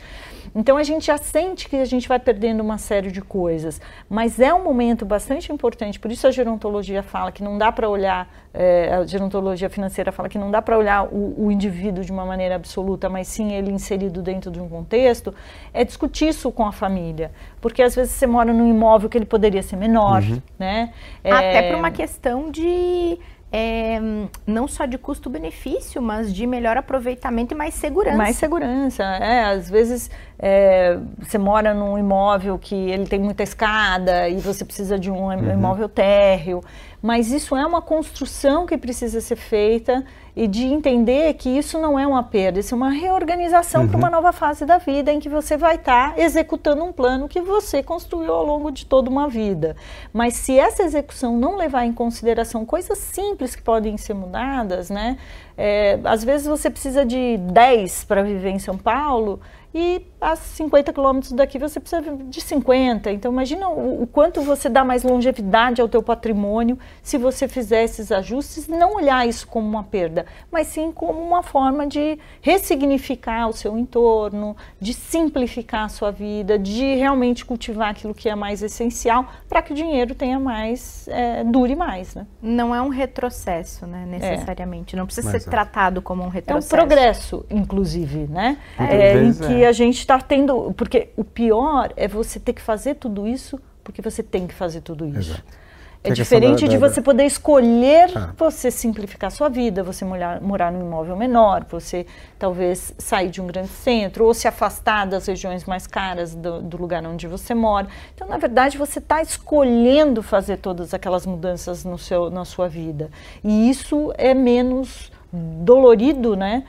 Então 0.54 0.76
a 0.76 0.82
gente 0.82 1.06
já 1.06 1.18
sente 1.18 1.68
que 1.68 1.76
a 1.76 1.84
gente 1.84 2.08
vai 2.08 2.18
perdendo 2.18 2.60
uma 2.60 2.78
série 2.78 3.10
de 3.10 3.17
coisas, 3.22 3.80
mas 4.08 4.40
é 4.40 4.52
um 4.52 4.62
momento 4.62 5.04
bastante 5.04 5.52
importante. 5.52 5.98
Por 5.98 6.10
isso 6.10 6.26
a 6.26 6.30
gerontologia 6.30 7.02
fala 7.02 7.32
que 7.32 7.42
não 7.42 7.58
dá 7.58 7.70
para 7.70 7.88
olhar, 7.88 8.28
é, 8.52 8.94
a 8.94 9.06
gerontologia 9.06 9.68
financeira 9.68 10.10
fala 10.12 10.28
que 10.28 10.38
não 10.38 10.50
dá 10.50 10.60
para 10.60 10.76
olhar 10.76 11.04
o, 11.04 11.46
o, 11.46 11.52
indivíduo 11.52 12.04
de 12.04 12.12
uma 12.12 12.24
maneira 12.24 12.54
absoluta, 12.54 13.08
mas 13.08 13.28
sim 13.28 13.52
ele 13.52 13.70
inserido 13.70 14.22
dentro 14.22 14.50
de 14.50 14.60
um 14.60 14.68
contexto. 14.68 15.34
É 15.72 15.84
discutir 15.84 16.28
isso 16.28 16.50
com 16.52 16.66
a 16.66 16.72
família, 16.72 17.30
porque 17.60 17.82
às 17.82 17.94
vezes 17.94 18.12
você 18.12 18.26
mora 18.26 18.52
num 18.52 18.68
imóvel 18.68 19.08
que 19.08 19.18
ele 19.18 19.26
poderia 19.26 19.62
ser 19.62 19.76
menor, 19.76 20.22
uhum. 20.22 20.40
né? 20.58 20.92
É, 21.22 21.32
Até 21.32 21.70
por 21.70 21.78
uma 21.78 21.90
questão 21.90 22.50
de 22.50 23.18
é, 23.50 23.98
não 24.46 24.68
só 24.68 24.84
de 24.84 24.98
custo-benefício, 24.98 26.02
mas 26.02 26.34
de 26.34 26.46
melhor 26.46 26.76
aproveitamento 26.76 27.54
e 27.54 27.56
mais 27.56 27.74
segurança. 27.74 28.16
Mais 28.16 28.36
segurança, 28.36 29.02
é. 29.02 29.44
Às 29.44 29.70
vezes 29.70 30.10
é, 30.38 30.98
você 31.18 31.38
mora 31.38 31.72
num 31.72 31.98
imóvel 31.98 32.58
que 32.58 32.74
ele 32.74 33.06
tem 33.06 33.18
muita 33.18 33.42
escada 33.42 34.28
e 34.28 34.36
você 34.36 34.64
precisa 34.64 34.98
de 34.98 35.10
um 35.10 35.28
uhum. 35.28 35.52
imóvel 35.52 35.88
térreo, 35.88 36.62
mas 37.00 37.30
isso 37.30 37.56
é 37.56 37.64
uma 37.64 37.80
construção 37.80 38.66
que 38.66 38.76
precisa 38.76 39.20
ser 39.20 39.36
feita 39.36 40.04
e 40.34 40.46
de 40.46 40.64
entender 40.64 41.34
que 41.34 41.48
isso 41.48 41.78
não 41.80 41.98
é 41.98 42.06
uma 42.06 42.22
perda, 42.22 42.60
isso 42.60 42.74
é 42.74 42.76
uma 42.76 42.90
reorganização 42.90 43.82
uhum. 43.82 43.88
para 43.88 43.96
uma 43.96 44.10
nova 44.10 44.32
fase 44.32 44.64
da 44.64 44.78
vida 44.78 45.12
em 45.12 45.18
que 45.18 45.28
você 45.28 45.56
vai 45.56 45.76
estar 45.76 46.14
tá 46.14 46.20
executando 46.20 46.84
um 46.84 46.92
plano 46.92 47.28
que 47.28 47.40
você 47.40 47.82
construiu 47.82 48.32
ao 48.32 48.44
longo 48.44 48.70
de 48.70 48.86
toda 48.86 49.10
uma 49.10 49.28
vida. 49.28 49.76
Mas 50.12 50.34
se 50.34 50.56
essa 50.56 50.84
execução 50.84 51.36
não 51.36 51.56
levar 51.56 51.84
em 51.84 51.92
consideração 51.92 52.64
coisas 52.64 52.98
simples 52.98 53.56
que 53.56 53.62
podem 53.62 53.96
ser 53.96 54.14
mudadas, 54.14 54.90
né? 54.90 55.18
É, 55.56 55.98
às 56.04 56.22
vezes 56.22 56.46
você 56.46 56.70
precisa 56.70 57.04
de 57.04 57.36
10 57.38 58.04
para 58.04 58.22
viver 58.22 58.50
em 58.50 58.60
São 58.60 58.78
Paulo, 58.78 59.40
e 59.74 60.06
a 60.20 60.34
50 60.34 60.92
quilômetros 60.92 61.32
daqui 61.32 61.58
você 61.58 61.78
precisa 61.78 62.02
de 62.02 62.40
50. 62.40 63.10
Então 63.12 63.30
imagina 63.30 63.68
o, 63.68 64.02
o, 64.02 64.06
quanto 64.06 64.40
você 64.40 64.68
dá 64.68 64.84
mais 64.84 65.02
longevidade 65.02 65.80
ao 65.80 65.88
teu 65.88 66.02
patrimônio 66.02 66.78
se 67.02 67.18
você 67.18 67.46
fizer 67.46 67.84
esses 67.84 68.10
ajustes, 68.10 68.66
não 68.66 68.96
olhar 68.96 69.28
isso 69.28 69.46
como 69.46 69.68
uma 69.68 69.84
perda, 69.84 70.26
mas 70.50 70.68
sim 70.68 70.90
como 70.90 71.20
uma 71.20 71.42
forma 71.42 71.86
de 71.86 72.18
ressignificar 72.40 73.48
o 73.48 73.52
seu 73.52 73.76
entorno, 73.78 74.56
de 74.80 74.94
simplificar 74.94 75.84
a 75.84 75.88
sua 75.88 76.10
vida, 76.10 76.58
de 76.58 76.94
realmente 76.94 77.44
cultivar 77.44 77.90
aquilo 77.90 78.14
que 78.14 78.28
é 78.28 78.34
mais 78.34 78.62
essencial 78.62 79.26
para 79.48 79.62
que 79.62 79.72
o 79.72 79.74
dinheiro 79.74 80.14
tenha 80.14 80.40
mais, 80.40 81.06
é, 81.08 81.44
dure 81.44 81.76
mais. 81.76 82.14
Né? 82.14 82.26
Não 82.42 82.74
é 82.74 82.80
um 82.80 82.88
retrocesso, 82.88 83.86
né, 83.86 84.04
necessariamente. 84.06 84.94
É. 84.94 84.98
Não 84.98 85.06
precisa 85.06 85.30
mas 85.30 85.42
ser 85.42 85.48
é. 85.48 85.50
tratado 85.50 86.00
como 86.00 86.22
um 86.22 86.28
retrocesso. 86.28 86.74
É 86.74 86.76
um 86.76 86.80
progresso, 86.80 87.46
inclusive, 87.50 88.26
né? 88.26 88.58
É, 88.78 89.22
em 89.22 89.32
que 89.32 89.57
a 89.64 89.72
gente 89.72 89.98
está 89.98 90.20
tendo. 90.20 90.72
Porque 90.76 91.08
o 91.16 91.24
pior 91.24 91.92
é 91.96 92.06
você 92.08 92.38
ter 92.38 92.52
que 92.52 92.62
fazer 92.62 92.94
tudo 92.94 93.26
isso 93.26 93.60
porque 93.88 94.02
você 94.02 94.22
tem 94.22 94.46
que 94.46 94.52
fazer 94.52 94.82
tudo 94.82 95.06
isso. 95.06 95.32
Exato. 95.32 95.58
É 96.04 96.10
diferente 96.12 96.60
da, 96.60 96.66
da, 96.66 96.72
de 96.72 96.78
você 96.78 97.02
poder 97.02 97.24
escolher 97.24 98.10
ah. 98.14 98.32
você 98.36 98.70
simplificar 98.70 99.30
sua 99.30 99.48
vida, 99.48 99.82
você 99.82 100.04
morar, 100.04 100.40
morar 100.40 100.70
num 100.70 100.86
imóvel 100.86 101.16
menor, 101.16 101.64
você 101.68 102.06
talvez 102.38 102.94
sair 102.98 103.30
de 103.30 103.40
um 103.40 103.46
grande 103.46 103.68
centro 103.68 104.24
ou 104.24 104.32
se 104.32 104.46
afastar 104.46 105.06
das 105.06 105.26
regiões 105.26 105.64
mais 105.64 105.86
caras 105.86 106.34
do, 106.34 106.62
do 106.62 106.76
lugar 106.76 107.04
onde 107.04 107.26
você 107.26 107.54
mora. 107.54 107.88
Então, 108.14 108.28
na 108.28 108.36
verdade, 108.36 108.78
você 108.78 109.00
está 109.00 109.20
escolhendo 109.20 110.22
fazer 110.22 110.58
todas 110.58 110.94
aquelas 110.94 111.26
mudanças 111.26 111.84
no 111.84 111.98
seu, 111.98 112.30
na 112.30 112.44
sua 112.44 112.68
vida. 112.68 113.10
E 113.42 113.68
isso 113.68 114.12
é 114.16 114.34
menos 114.34 115.10
dolorido, 115.32 116.36
né? 116.36 116.64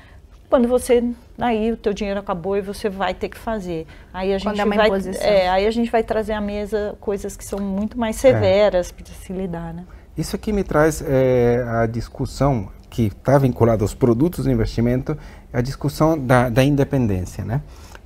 Quando 0.50 0.68
você 0.68 1.04
aí 1.38 1.72
o 1.72 1.78
teu 1.78 1.94
dinheiro 1.94 2.20
acabou 2.20 2.58
e 2.58 2.62
você 2.62 2.90
vai 2.90 3.14
ter 3.14 3.30
que 3.30 3.38
fazer. 3.38 3.86
Aí 4.14 4.34
a 4.34 4.38
gente 4.38 4.60
é 4.60 4.66
vai, 4.66 4.90
é, 5.20 5.50
aí 5.50 5.68
a 5.68 5.72
gente 5.72 5.92
vai 5.92 6.04
trazer 6.04 6.34
à 6.34 6.42
mesa 6.42 6.96
coisas 7.00 7.38
que 7.38 7.46
são 7.46 7.60
muito 7.60 7.98
mais 8.00 8.16
severas 8.16 8.90
é. 8.90 8.94
para 8.94 9.14
se 9.14 9.32
lidar, 9.32 9.74
né? 9.74 9.86
Isso 10.18 10.36
aqui 10.36 10.52
me 10.52 10.64
traz 10.64 11.04
é, 11.06 11.64
a 11.68 11.86
discussão 11.86 12.70
que 12.90 13.04
está 13.04 13.38
vinculada 13.38 13.84
aos 13.84 13.94
produtos 13.94 14.46
de 14.46 14.52
investimento, 14.52 15.16
a 15.54 15.62
discussão 15.62 16.18
da, 16.18 16.50
da 16.50 16.64
independência, 16.64 17.46
né? 17.46 17.62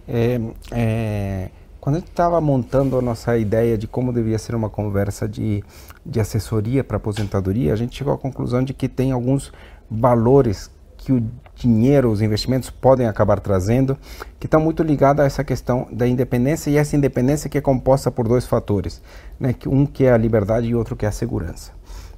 É, 0.08 0.40
é, 0.72 1.50
quando 1.80 1.96
a 1.96 2.00
gente 2.00 2.10
estava 2.10 2.40
montando 2.40 2.98
a 2.98 3.02
nossa 3.02 3.38
ideia 3.38 3.78
de 3.78 3.88
como 3.88 4.14
devia 4.14 4.38
ser 4.38 4.54
uma 4.54 4.70
conversa 4.70 5.28
de, 5.28 5.64
de 6.06 6.20
assessoria 6.20 6.84
para 6.84 6.98
aposentadoria, 6.98 7.74
a 7.74 7.76
gente 7.76 7.96
chegou 7.96 8.14
à 8.14 8.18
conclusão 8.18 8.64
de 8.64 8.74
que 8.74 8.88
tem 8.88 9.12
alguns 9.12 9.52
valores 9.90 10.70
que 11.04 11.12
o 11.12 11.24
dinheiro, 11.56 12.10
os 12.10 12.22
investimentos 12.22 12.70
podem 12.70 13.08
acabar 13.08 13.40
trazendo, 13.40 13.98
que 14.40 14.48
está 14.48 14.58
muito 14.58 14.82
ligada 14.82 15.24
a 15.24 15.26
essa 15.26 15.44
questão 15.44 15.88
da 15.92 16.08
independência 16.08 16.70
e 16.70 16.78
essa 16.78 16.96
independência 16.96 17.50
que 17.50 17.58
é 17.58 17.62
composta 17.62 18.10
por 18.10 18.28
dois 18.28 18.46
fatores, 18.46 19.02
né? 19.40 19.54
um 19.68 19.86
que 19.86 20.06
é 20.06 20.12
a 20.12 20.18
liberdade 20.18 20.68
e 20.68 20.76
outro 20.76 20.96
que 20.96 21.06
é 21.06 21.10
a 21.10 21.12
segurança. 21.12 21.72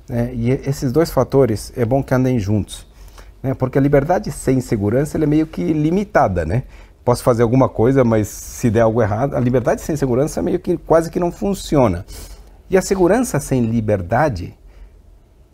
Né? 0.07 0.31
E 0.33 0.51
esses 0.51 0.91
dois 0.91 1.09
fatores 1.09 1.73
é 1.75 1.83
bom 1.83 2.01
que 2.03 2.13
andem 2.13 2.39
juntos, 2.39 2.87
né? 3.41 3.53
porque 3.53 3.77
a 3.77 3.81
liberdade 3.81 4.31
sem 4.31 4.61
segurança 4.61 5.17
é 5.17 5.25
meio 5.25 5.47
que 5.47 5.73
limitada, 5.73 6.45
né? 6.45 6.63
Posso 7.03 7.23
fazer 7.23 7.43
alguma 7.43 7.69
coisa, 7.69 8.03
mas 8.03 8.27
se 8.27 8.71
der 8.71 8.81
algo 8.81 8.99
errado, 8.99 9.35
a 9.35 9.39
liberdade 9.39 9.81
sem 9.81 9.95
segurança 9.95 10.41
meio 10.41 10.59
que 10.59 10.75
quase 10.75 11.11
que 11.11 11.19
não 11.19 11.31
funciona. 11.31 12.03
E 12.67 12.75
a 12.75 12.81
segurança 12.81 13.39
sem 13.39 13.61
liberdade 13.61 14.57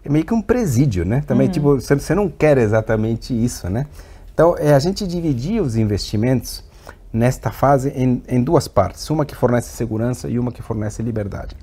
é 0.04 0.10
meio 0.10 0.26
que 0.26 0.34
um 0.34 0.42
presídio, 0.42 1.06
né? 1.06 1.24
Também, 1.26 1.48
uhum. 1.48 1.54
tipo, 1.54 1.80
você 1.80 2.16
não 2.16 2.30
quer 2.30 2.58
exatamente 2.58 3.34
isso, 3.34 3.70
né? 3.70 3.86
Então, 4.34 4.56
é 4.58 4.74
a 4.74 4.80
gente 4.80 5.06
dividir 5.06 5.62
os 5.62 5.76
investimentos 5.76 6.64
nesta 7.14 7.52
fase 7.52 7.90
em, 7.90 8.24
em 8.28 8.42
duas 8.42 8.68
partes, 8.68 9.10
uma 9.10 9.26
que 9.26 9.36
fornece 9.36 9.70
segurança 9.76 10.28
e 10.30 10.40
uma 10.40 10.52
que 10.52 10.62
fornece 10.62 11.04
liberdade. 11.04 11.56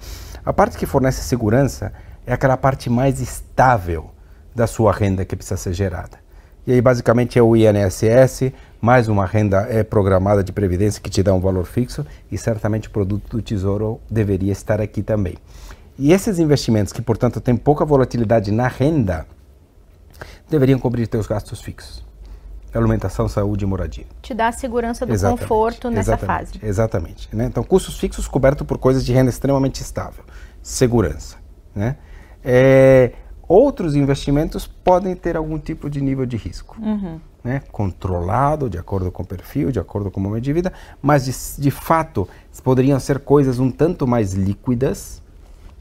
A 0.45 0.53
parte 0.53 0.77
que 0.77 0.87
fornece 0.87 1.23
segurança 1.23 1.93
é 2.27 2.33
aquela 2.33 2.57
parte 2.57 2.91
mais 2.91 3.21
estável 3.21 4.11
da 4.55 4.67
sua 4.67 4.93
renda 4.93 5.25
que 5.25 5.35
precisa 5.35 5.57
ser 5.57 5.73
gerada. 5.73 6.19
E 6.67 6.73
aí, 6.73 6.83
basicamente, 6.83 7.39
é 7.39 7.43
o 7.43 7.57
INSS, 7.57 8.53
mais 8.81 9.09
uma 9.09 9.25
renda 9.25 9.67
é, 9.71 9.83
programada 9.83 10.45
de 10.45 10.53
previdência 10.53 11.01
que 11.01 11.09
te 11.09 11.23
dá 11.23 11.33
um 11.33 11.41
valor 11.41 11.65
fixo, 11.65 12.05
e 12.31 12.37
certamente 12.37 12.89
o 12.89 12.91
produto 12.91 13.37
do 13.37 13.43
Tesouro 13.43 13.99
deveria 14.11 14.53
estar 14.53 14.81
aqui 14.81 15.03
também. 15.03 15.39
E 15.99 16.13
esses 16.13 16.39
investimentos, 16.39 16.93
que 16.93 17.03
portanto 17.03 17.41
têm 17.41 17.57
pouca 17.57 17.85
volatilidade 17.85 18.53
na 18.53 18.69
renda, 18.69 19.27
deveriam 20.49 20.79
cobrir 20.79 21.07
teus 21.09 21.27
gastos 21.27 21.61
fixos. 21.61 22.07
Alimentação, 22.73 23.27
saúde 23.29 23.65
e 23.65 23.67
moradia. 23.67 24.05
Te 24.21 24.35
dá 24.35 24.49
a 24.49 24.53
segurança 24.53 25.05
do 25.07 25.13
exatamente, 25.13 25.41
conforto 25.41 25.91
nessa 25.91 26.13
exatamente, 26.13 26.59
fase. 26.59 26.67
Exatamente. 26.67 27.29
Né? 27.35 27.47
Então, 27.47 27.65
custos 27.65 27.99
fixos 27.99 28.29
cobertos 28.29 28.67
por 28.67 28.79
coisas 28.79 29.05
de 29.05 29.13
renda 29.13 29.31
extremamente 29.31 29.81
estável. 29.81 30.23
Segurança. 30.63 31.37
Né? 31.75 31.97
É, 32.45 33.13
outros 33.49 33.97
investimentos 33.97 34.67
podem 34.67 35.17
ter 35.17 35.37
algum 35.37 35.59
tipo 35.59 35.89
de 35.89 36.01
nível 36.01 36.27
de 36.27 36.37
risco. 36.37 36.77
Uhum. 36.81 37.19
Né? 37.43 37.63
Controlado, 37.73 38.69
de 38.69 38.79
acordo 38.79 39.11
com 39.11 39.23
o 39.23 39.27
perfil, 39.27 39.73
de 39.73 39.81
acordo 39.81 40.11
com 40.11 40.21
o 40.21 40.23
momento 40.23 40.45
de 40.45 40.53
vida, 40.53 40.73
mas 41.01 41.25
de, 41.25 41.63
de 41.63 41.71
fato 41.71 42.29
poderiam 42.63 43.01
ser 43.01 43.21
coisas 43.21 43.59
um 43.59 43.71
tanto 43.71 44.07
mais 44.07 44.35
líquidas, 44.35 45.23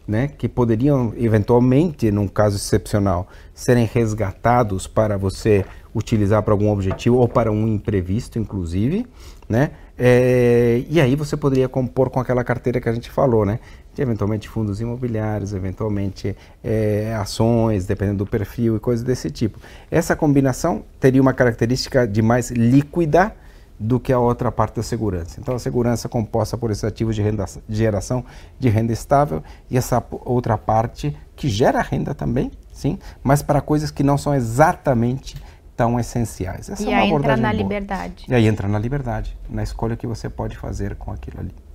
né, 0.07 0.27
que 0.29 0.47
poderiam 0.47 1.13
eventualmente, 1.17 2.09
num 2.11 2.27
caso 2.27 2.55
excepcional, 2.55 3.27
serem 3.53 3.85
resgatados 3.91 4.87
para 4.87 5.17
você 5.17 5.65
utilizar 5.93 6.41
para 6.43 6.53
algum 6.53 6.71
objetivo 6.71 7.17
ou 7.17 7.27
para 7.27 7.51
um 7.51 7.67
imprevisto, 7.67 8.39
inclusive, 8.39 9.05
né? 9.49 9.71
É, 9.97 10.83
e 10.87 11.01
aí 11.01 11.15
você 11.15 11.35
poderia 11.35 11.67
compor 11.67 12.11
com 12.11 12.19
aquela 12.19 12.43
carteira 12.43 12.79
que 12.79 12.87
a 12.87 12.93
gente 12.93 13.09
falou, 13.09 13.45
né? 13.45 13.59
De 13.95 14.01
eventualmente 14.01 14.47
fundos 14.47 14.79
imobiliários, 14.79 15.53
eventualmente 15.53 16.35
é, 16.63 17.15
ações, 17.19 17.85
dependendo 17.87 18.19
do 18.19 18.29
perfil 18.29 18.77
e 18.77 18.79
coisas 18.79 19.03
desse 19.03 19.31
tipo. 19.31 19.59
Essa 19.89 20.15
combinação 20.15 20.83
teria 20.99 21.21
uma 21.21 21.33
característica 21.33 22.07
de 22.07 22.21
mais 22.21 22.51
líquida, 22.51 23.33
do 23.79 23.99
que 23.99 24.11
a 24.11 24.19
outra 24.19 24.51
parte 24.51 24.77
da 24.77 24.83
segurança. 24.83 25.39
Então, 25.39 25.55
a 25.55 25.59
segurança 25.59 26.07
é 26.07 26.09
composta 26.09 26.57
por 26.57 26.71
esses 26.71 26.83
ativos 26.83 27.15
de, 27.15 27.21
renda, 27.21 27.45
de 27.67 27.75
geração 27.75 28.25
de 28.59 28.69
renda 28.69 28.91
estável 28.91 29.43
e 29.69 29.77
essa 29.77 30.03
outra 30.25 30.57
parte 30.57 31.15
que 31.35 31.47
gera 31.47 31.81
renda 31.81 32.15
também, 32.15 32.51
sim, 32.71 32.97
mas 33.23 33.41
para 33.41 33.61
coisas 33.61 33.91
que 33.91 34.03
não 34.03 34.17
são 34.17 34.33
exatamente 34.33 35.35
tão 35.75 35.99
essenciais. 35.99 36.69
Essa 36.69 36.81
e 36.81 36.87
é 36.87 36.89
uma 36.89 37.01
aí 37.03 37.09
entra 37.11 37.37
na 37.37 37.49
boa. 37.49 37.61
liberdade. 37.61 38.25
E 38.27 38.33
aí 38.33 38.47
entra 38.47 38.67
na 38.67 38.79
liberdade, 38.79 39.37
na 39.47 39.61
escolha 39.61 39.95
que 39.95 40.07
você 40.07 40.27
pode 40.27 40.57
fazer 40.57 40.95
com 40.95 41.11
aquilo 41.11 41.39
ali. 41.39 41.66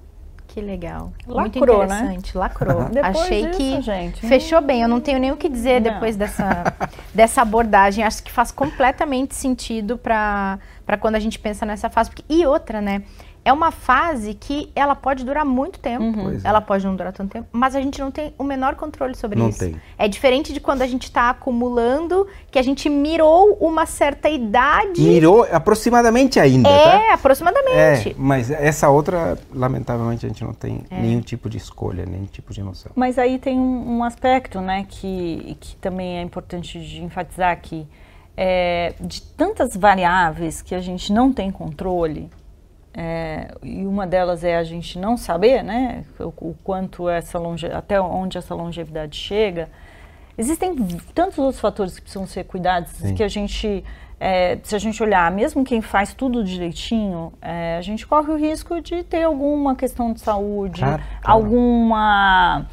Que 0.52 0.60
legal. 0.60 1.10
Lacrou, 1.26 1.78
Muito 1.78 1.88
né? 1.88 2.04
interessante. 2.04 2.34
Né? 2.34 2.40
Lacrou. 2.40 2.88
Achei 3.02 3.46
disso, 3.46 3.56
que 3.56 3.80
gente, 3.80 4.26
fechou 4.26 4.60
bem. 4.60 4.82
Eu 4.82 4.88
não 4.88 5.00
tenho 5.00 5.18
nem 5.18 5.32
o 5.32 5.36
que 5.36 5.48
dizer 5.48 5.80
não. 5.80 5.94
depois 5.94 6.14
dessa, 6.14 6.74
dessa 7.14 7.40
abordagem. 7.40 8.04
Acho 8.04 8.22
que 8.22 8.30
faz 8.30 8.52
completamente 8.52 9.34
sentido 9.34 9.96
para 9.96 10.58
quando 11.00 11.14
a 11.14 11.18
gente 11.18 11.38
pensa 11.38 11.64
nessa 11.64 11.88
fase. 11.88 12.10
E 12.28 12.44
outra, 12.44 12.82
né? 12.82 13.02
É 13.44 13.52
uma 13.52 13.70
fase 13.72 14.35
que 14.35 14.70
ela 14.74 14.94
pode 14.94 15.24
durar 15.24 15.44
muito 15.44 15.78
tempo, 15.81 16.05
Uhum. 16.05 16.40
ela 16.44 16.61
pode 16.61 16.87
não 16.87 16.94
durar 16.94 17.12
tanto 17.12 17.33
tempo, 17.33 17.48
mas 17.50 17.74
a 17.74 17.81
gente 17.81 18.00
não 18.00 18.11
tem 18.11 18.33
o 18.38 18.44
menor 18.44 18.74
controle 18.76 19.14
sobre 19.16 19.38
Não 19.38 19.48
isso. 19.48 19.59
tem. 19.59 19.74
É 19.98 20.07
diferente 20.07 20.52
de 20.52 20.61
quando 20.61 20.83
a 20.83 20.87
gente 20.87 21.05
está 21.05 21.31
acumulando, 21.31 22.26
que 22.50 22.59
a 22.59 22.62
gente 22.62 22.88
mirou 22.88 23.57
uma 23.61 23.85
certa 23.87 24.28
idade. 24.28 25.00
Mirou 25.02 25.46
aproximadamente 25.50 26.38
ainda, 26.38 26.68
tá? 26.68 26.74
É, 26.74 27.12
aproximadamente. 27.12 28.11
É, 28.11 28.14
mas 28.16 28.50
essa 28.50 28.88
outra, 28.90 29.37
lamentavelmente, 29.52 30.24
a 30.24 30.28
gente 30.28 30.44
não 30.44 30.52
tem 30.55 30.83
É. 30.90 31.00
nenhum 31.00 31.20
tipo 31.20 31.48
de 31.50 31.57
escolha, 31.57 32.07
nenhum 32.07 32.26
tipo 32.26 32.52
de 32.52 32.62
noção. 32.62 32.92
Mas 32.94 33.18
aí 33.18 33.38
tem 33.38 33.59
um, 33.59 33.98
um 33.98 34.05
aspecto, 34.05 34.61
né, 34.61 34.87
que, 34.88 35.57
que 35.61 35.76
também 35.76 36.18
é 36.18 36.22
importante 36.22 36.78
de 36.81 37.02
enfatizar 37.02 37.50
aqui. 37.50 37.87
É, 38.35 38.94
de 38.98 39.20
tantas 39.20 39.76
variáveis 39.76 40.62
que 40.62 40.74
a 40.74 40.81
gente 40.81 41.12
não 41.12 41.31
tem 41.33 41.50
controle, 41.50 42.31
é, 42.94 43.55
e 43.62 43.87
uma 43.87 44.07
delas 44.07 44.44
é 44.44 44.57
a 44.57 44.64
gente 44.64 44.98
não 44.98 45.16
saber, 45.16 45.62
né, 45.62 46.05
o, 46.18 46.50
o 46.50 46.55
quanto 46.62 47.09
essa 47.09 47.38
longe, 47.38 47.66
até 47.66 48.00
onde 48.00 48.37
essa 48.37 48.55
longevidade 48.55 49.16
chega. 49.16 49.68
Existem 50.37 50.74
tantos 51.14 51.38
outros 51.38 51.61
fatores 51.61 51.94
que 51.96 52.02
precisam 52.02 52.26
ser 52.26 52.44
cuidados 52.44 52.90
Sim. 52.92 53.14
que 53.14 53.22
a 53.22 53.28
gente, 53.28 53.85
é, 54.18 54.59
se 54.62 54.74
a 54.74 54.78
gente 54.78 55.02
olhar, 55.02 55.31
mesmo 55.31 55.64
quem 55.64 55.81
faz 55.81 56.14
tudo 56.14 56.42
direitinho, 56.44 57.33
é, 57.40 57.76
a 57.78 57.83
gente 57.83 58.07
corre 58.07 58.33
o 58.33 58.37
risco 58.37 58.81
de 58.81 59.02
ter 59.05 59.22
alguma 59.24 59.74
questão 59.74 60.12
de 60.12 60.20
saúde, 60.20 60.81
Claro, 60.81 61.02
claro. 61.22 61.38
alguma 61.38 62.66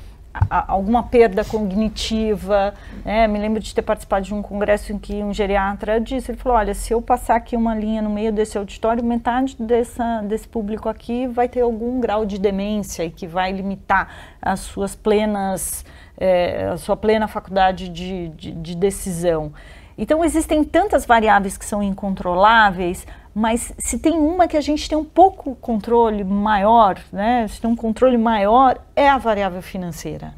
alguma 0.49 1.03
perda 1.03 1.43
cognitiva. 1.43 2.73
né? 3.03 3.27
Me 3.27 3.39
lembro 3.39 3.59
de 3.59 3.73
ter 3.73 3.81
participado 3.81 4.25
de 4.25 4.33
um 4.33 4.41
congresso 4.41 4.93
em 4.93 4.99
que 4.99 5.23
um 5.23 5.33
geriatra 5.33 5.99
disse, 5.99 6.31
ele 6.31 6.37
falou, 6.37 6.57
olha, 6.57 6.73
se 6.73 6.93
eu 6.93 7.01
passar 7.01 7.35
aqui 7.35 7.55
uma 7.55 7.75
linha 7.75 8.01
no 8.01 8.09
meio 8.09 8.31
desse 8.31 8.57
auditório, 8.57 9.03
metade 9.03 9.55
dessa, 9.59 10.21
desse 10.21 10.47
público 10.47 10.87
aqui 10.87 11.27
vai 11.27 11.47
ter 11.47 11.61
algum 11.61 11.99
grau 11.99 12.25
de 12.25 12.37
demência 12.37 13.03
e 13.03 13.09
que 13.09 13.27
vai 13.27 13.51
limitar 13.51 14.09
as 14.41 14.59
suas 14.61 14.95
plenas, 14.95 15.83
eh, 16.17 16.69
a 16.73 16.77
sua 16.77 16.95
plena 16.95 17.27
faculdade 17.27 17.89
de, 17.89 18.29
de, 18.29 18.51
de 18.51 18.75
decisão. 18.75 19.51
Então 19.97 20.23
existem 20.23 20.63
tantas 20.63 21.05
variáveis 21.05 21.57
que 21.57 21.65
são 21.65 21.83
incontroláveis, 21.83 23.05
mas 23.33 23.73
se 23.77 23.97
tem 23.99 24.13
uma 24.17 24.47
que 24.47 24.57
a 24.57 24.61
gente 24.61 24.89
tem 24.89 24.97
um 24.97 25.03
pouco 25.05 25.55
controle 25.55 26.23
maior, 26.23 26.99
né? 27.11 27.47
Se 27.47 27.61
tem 27.61 27.69
um 27.69 27.75
controle 27.75 28.17
maior, 28.17 28.77
é 28.95 29.07
a 29.09 29.17
variável 29.17 29.61
financeira. 29.61 30.33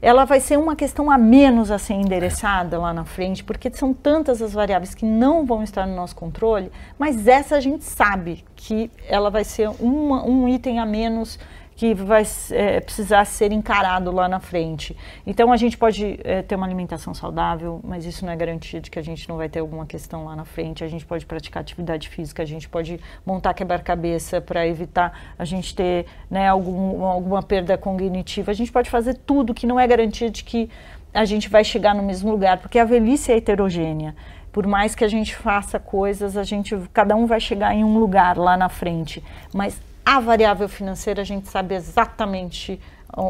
Ela 0.00 0.24
vai 0.24 0.40
ser 0.40 0.58
uma 0.58 0.74
questão 0.74 1.08
a 1.12 1.16
menos 1.16 1.70
a 1.70 1.78
ser 1.78 1.94
endereçada 1.94 2.76
lá 2.76 2.92
na 2.92 3.04
frente, 3.04 3.44
porque 3.44 3.70
são 3.72 3.94
tantas 3.94 4.42
as 4.42 4.52
variáveis 4.52 4.96
que 4.96 5.04
não 5.04 5.46
vão 5.46 5.62
estar 5.62 5.86
no 5.86 5.94
nosso 5.94 6.16
controle, 6.16 6.72
mas 6.98 7.28
essa 7.28 7.54
a 7.54 7.60
gente 7.60 7.84
sabe 7.84 8.44
que 8.56 8.90
ela 9.08 9.30
vai 9.30 9.44
ser 9.44 9.68
uma- 9.78 10.24
um 10.26 10.48
item 10.48 10.80
a 10.80 10.86
menos 10.86 11.38
que 11.74 11.94
vai 11.94 12.22
eh, 12.50 12.80
precisar 12.80 13.24
ser 13.24 13.52
encarado 13.52 14.12
lá 14.12 14.28
na 14.28 14.40
frente. 14.40 14.96
Então 15.26 15.52
a 15.52 15.56
gente 15.56 15.76
pode 15.76 16.20
eh, 16.22 16.42
ter 16.42 16.54
uma 16.54 16.66
alimentação 16.66 17.14
saudável, 17.14 17.80
mas 17.82 18.04
isso 18.04 18.24
não 18.24 18.32
é 18.32 18.36
garantia 18.36 18.80
de 18.80 18.90
que 18.90 18.98
a 18.98 19.02
gente 19.02 19.28
não 19.28 19.36
vai 19.36 19.48
ter 19.48 19.60
alguma 19.60 19.86
questão 19.86 20.24
lá 20.24 20.36
na 20.36 20.44
frente. 20.44 20.84
A 20.84 20.88
gente 20.88 21.04
pode 21.06 21.24
praticar 21.26 21.62
atividade 21.62 22.08
física, 22.08 22.42
a 22.42 22.46
gente 22.46 22.68
pode 22.68 23.00
montar 23.24 23.54
quebra-cabeça 23.54 24.40
para 24.40 24.66
evitar 24.66 25.34
a 25.38 25.44
gente 25.44 25.74
ter 25.74 26.06
né, 26.30 26.48
algum, 26.48 27.04
alguma 27.04 27.42
perda 27.42 27.76
cognitiva. 27.78 28.50
A 28.50 28.54
gente 28.54 28.70
pode 28.70 28.90
fazer 28.90 29.14
tudo 29.14 29.54
que 29.54 29.66
não 29.66 29.80
é 29.80 29.86
garantia 29.86 30.30
de 30.30 30.44
que 30.44 30.70
a 31.12 31.24
gente 31.24 31.48
vai 31.48 31.62
chegar 31.62 31.94
no 31.94 32.02
mesmo 32.02 32.30
lugar, 32.30 32.58
porque 32.58 32.78
a 32.78 32.84
velhice 32.84 33.32
é 33.32 33.36
heterogênea. 33.36 34.14
Por 34.50 34.66
mais 34.66 34.94
que 34.94 35.04
a 35.04 35.08
gente 35.08 35.34
faça 35.34 35.78
coisas, 35.78 36.36
a 36.36 36.44
gente, 36.44 36.76
cada 36.92 37.16
um 37.16 37.26
vai 37.26 37.40
chegar 37.40 37.74
em 37.74 37.82
um 37.82 37.98
lugar 37.98 38.36
lá 38.36 38.56
na 38.56 38.68
frente. 38.68 39.22
Mas 39.52 39.80
a 40.04 40.20
variável 40.20 40.68
financeira 40.68 41.22
a 41.22 41.24
gente 41.24 41.48
sabe 41.48 41.74
exatamente 41.74 42.80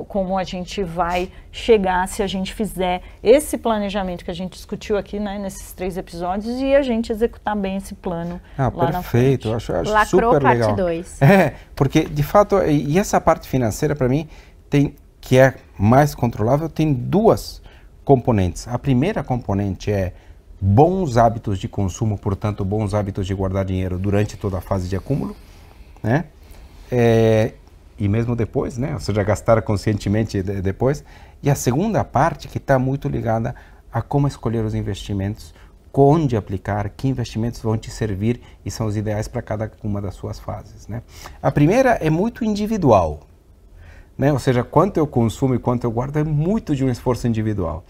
como 0.09 0.39
a 0.39 0.45
gente 0.45 0.85
vai 0.85 1.29
chegar 1.51 2.07
se 2.07 2.23
a 2.23 2.27
gente 2.29 2.55
fizer 2.55 3.03
esse 3.21 3.59
planejamento 3.59 4.25
que 4.25 4.31
a 4.31 4.35
gente 4.35 4.53
discutiu 4.53 4.97
aqui, 4.97 5.19
né, 5.19 5.41
nesses 5.41 5.73
três 5.73 5.97
episódios, 5.97 6.61
e 6.61 6.73
a 6.73 6.83
gente 6.83 7.11
executar 7.11 7.57
bem 7.57 7.79
esse 7.79 7.93
plano 7.97 8.41
Ah, 8.57 8.71
lá 8.73 8.85
na 8.87 8.93
perfeito, 9.01 9.43
frente. 9.43 9.47
eu 9.49 9.57
acho, 9.57 9.73
acho 9.73 9.91
Lacrou 9.91 10.33
super 10.35 10.43
parte 10.43 10.61
legal. 10.61 10.77
2. 10.77 11.23
É, 11.23 11.55
porque 11.75 12.05
de 12.05 12.23
fato, 12.23 12.59
e 12.63 12.93
e 12.93 12.99
essa 12.99 13.21
parte 13.21 13.49
financeira 13.49 13.97
para 13.97 14.09
mim 14.09 14.29
tem 14.71 14.95
que 15.21 15.37
é 15.39 15.55
mais 15.79 16.15
controlável, 16.15 16.69
tem 16.69 16.93
duas 16.93 17.61
componentes. 18.05 18.69
A 18.69 18.79
primeira 18.79 19.23
componente 19.25 19.91
é 19.91 20.13
bons 20.61 21.17
hábitos 21.17 21.59
de 21.59 21.67
consumo, 21.69 22.17
portanto, 22.19 22.65
bons 22.65 22.95
hábitos 22.95 23.27
de 23.27 23.35
guardar 23.35 23.65
dinheiro 23.65 23.99
durante 23.99 24.37
toda 24.37 24.59
a 24.59 24.61
fase 24.61 24.89
de 24.89 24.95
acúmulo, 24.97 25.35
né? 26.03 26.27
É, 26.95 27.55
e 27.99 28.07
mesmo 28.07 28.37
depois, 28.37 28.77
né? 28.77 28.93
Ou 28.93 29.01
seja, 29.01 29.23
gastar 29.23 29.63
conscientemente 29.63 30.43
de- 30.43 30.61
depois. 30.61 31.03
E 31.43 31.49
a 31.49 31.55
segunda 31.55 32.05
parte 32.05 32.49
que 32.49 32.59
está 32.59 32.79
muito 32.79 33.09
ligada 33.09 33.55
a 33.91 34.03
como 34.03 34.29
escolher 34.29 34.63
os 34.63 34.75
investimentos, 34.75 35.55
onde 35.95 36.37
aplicar, 36.37 36.91
que 36.91 37.09
investimentos 37.09 37.61
vão 37.63 37.79
te 37.79 37.91
servir 37.91 38.43
e 38.63 38.71
são 38.71 38.87
os 38.87 38.97
ideais 38.97 39.27
para 39.27 39.41
cada 39.41 39.73
uma 39.83 40.03
das 40.03 40.15
suas 40.15 40.39
fases, 40.39 40.87
né? 40.87 41.03
A 41.43 41.51
primeira 41.51 41.93
é 41.93 42.11
muito 42.11 42.45
individual, 42.45 43.21
né? 44.17 44.31
Ou 44.31 44.39
seja, 44.39 44.63
quanto 44.63 44.99
eu 44.99 45.07
consumo 45.07 45.55
e 45.55 45.59
quanto 45.59 45.85
eu 45.85 45.91
guardo 45.91 46.19
é 46.19 46.25
muito 46.25 46.77
de 46.77 46.85
um 46.85 46.91
esforço 46.91 47.27
individual. 47.27 47.85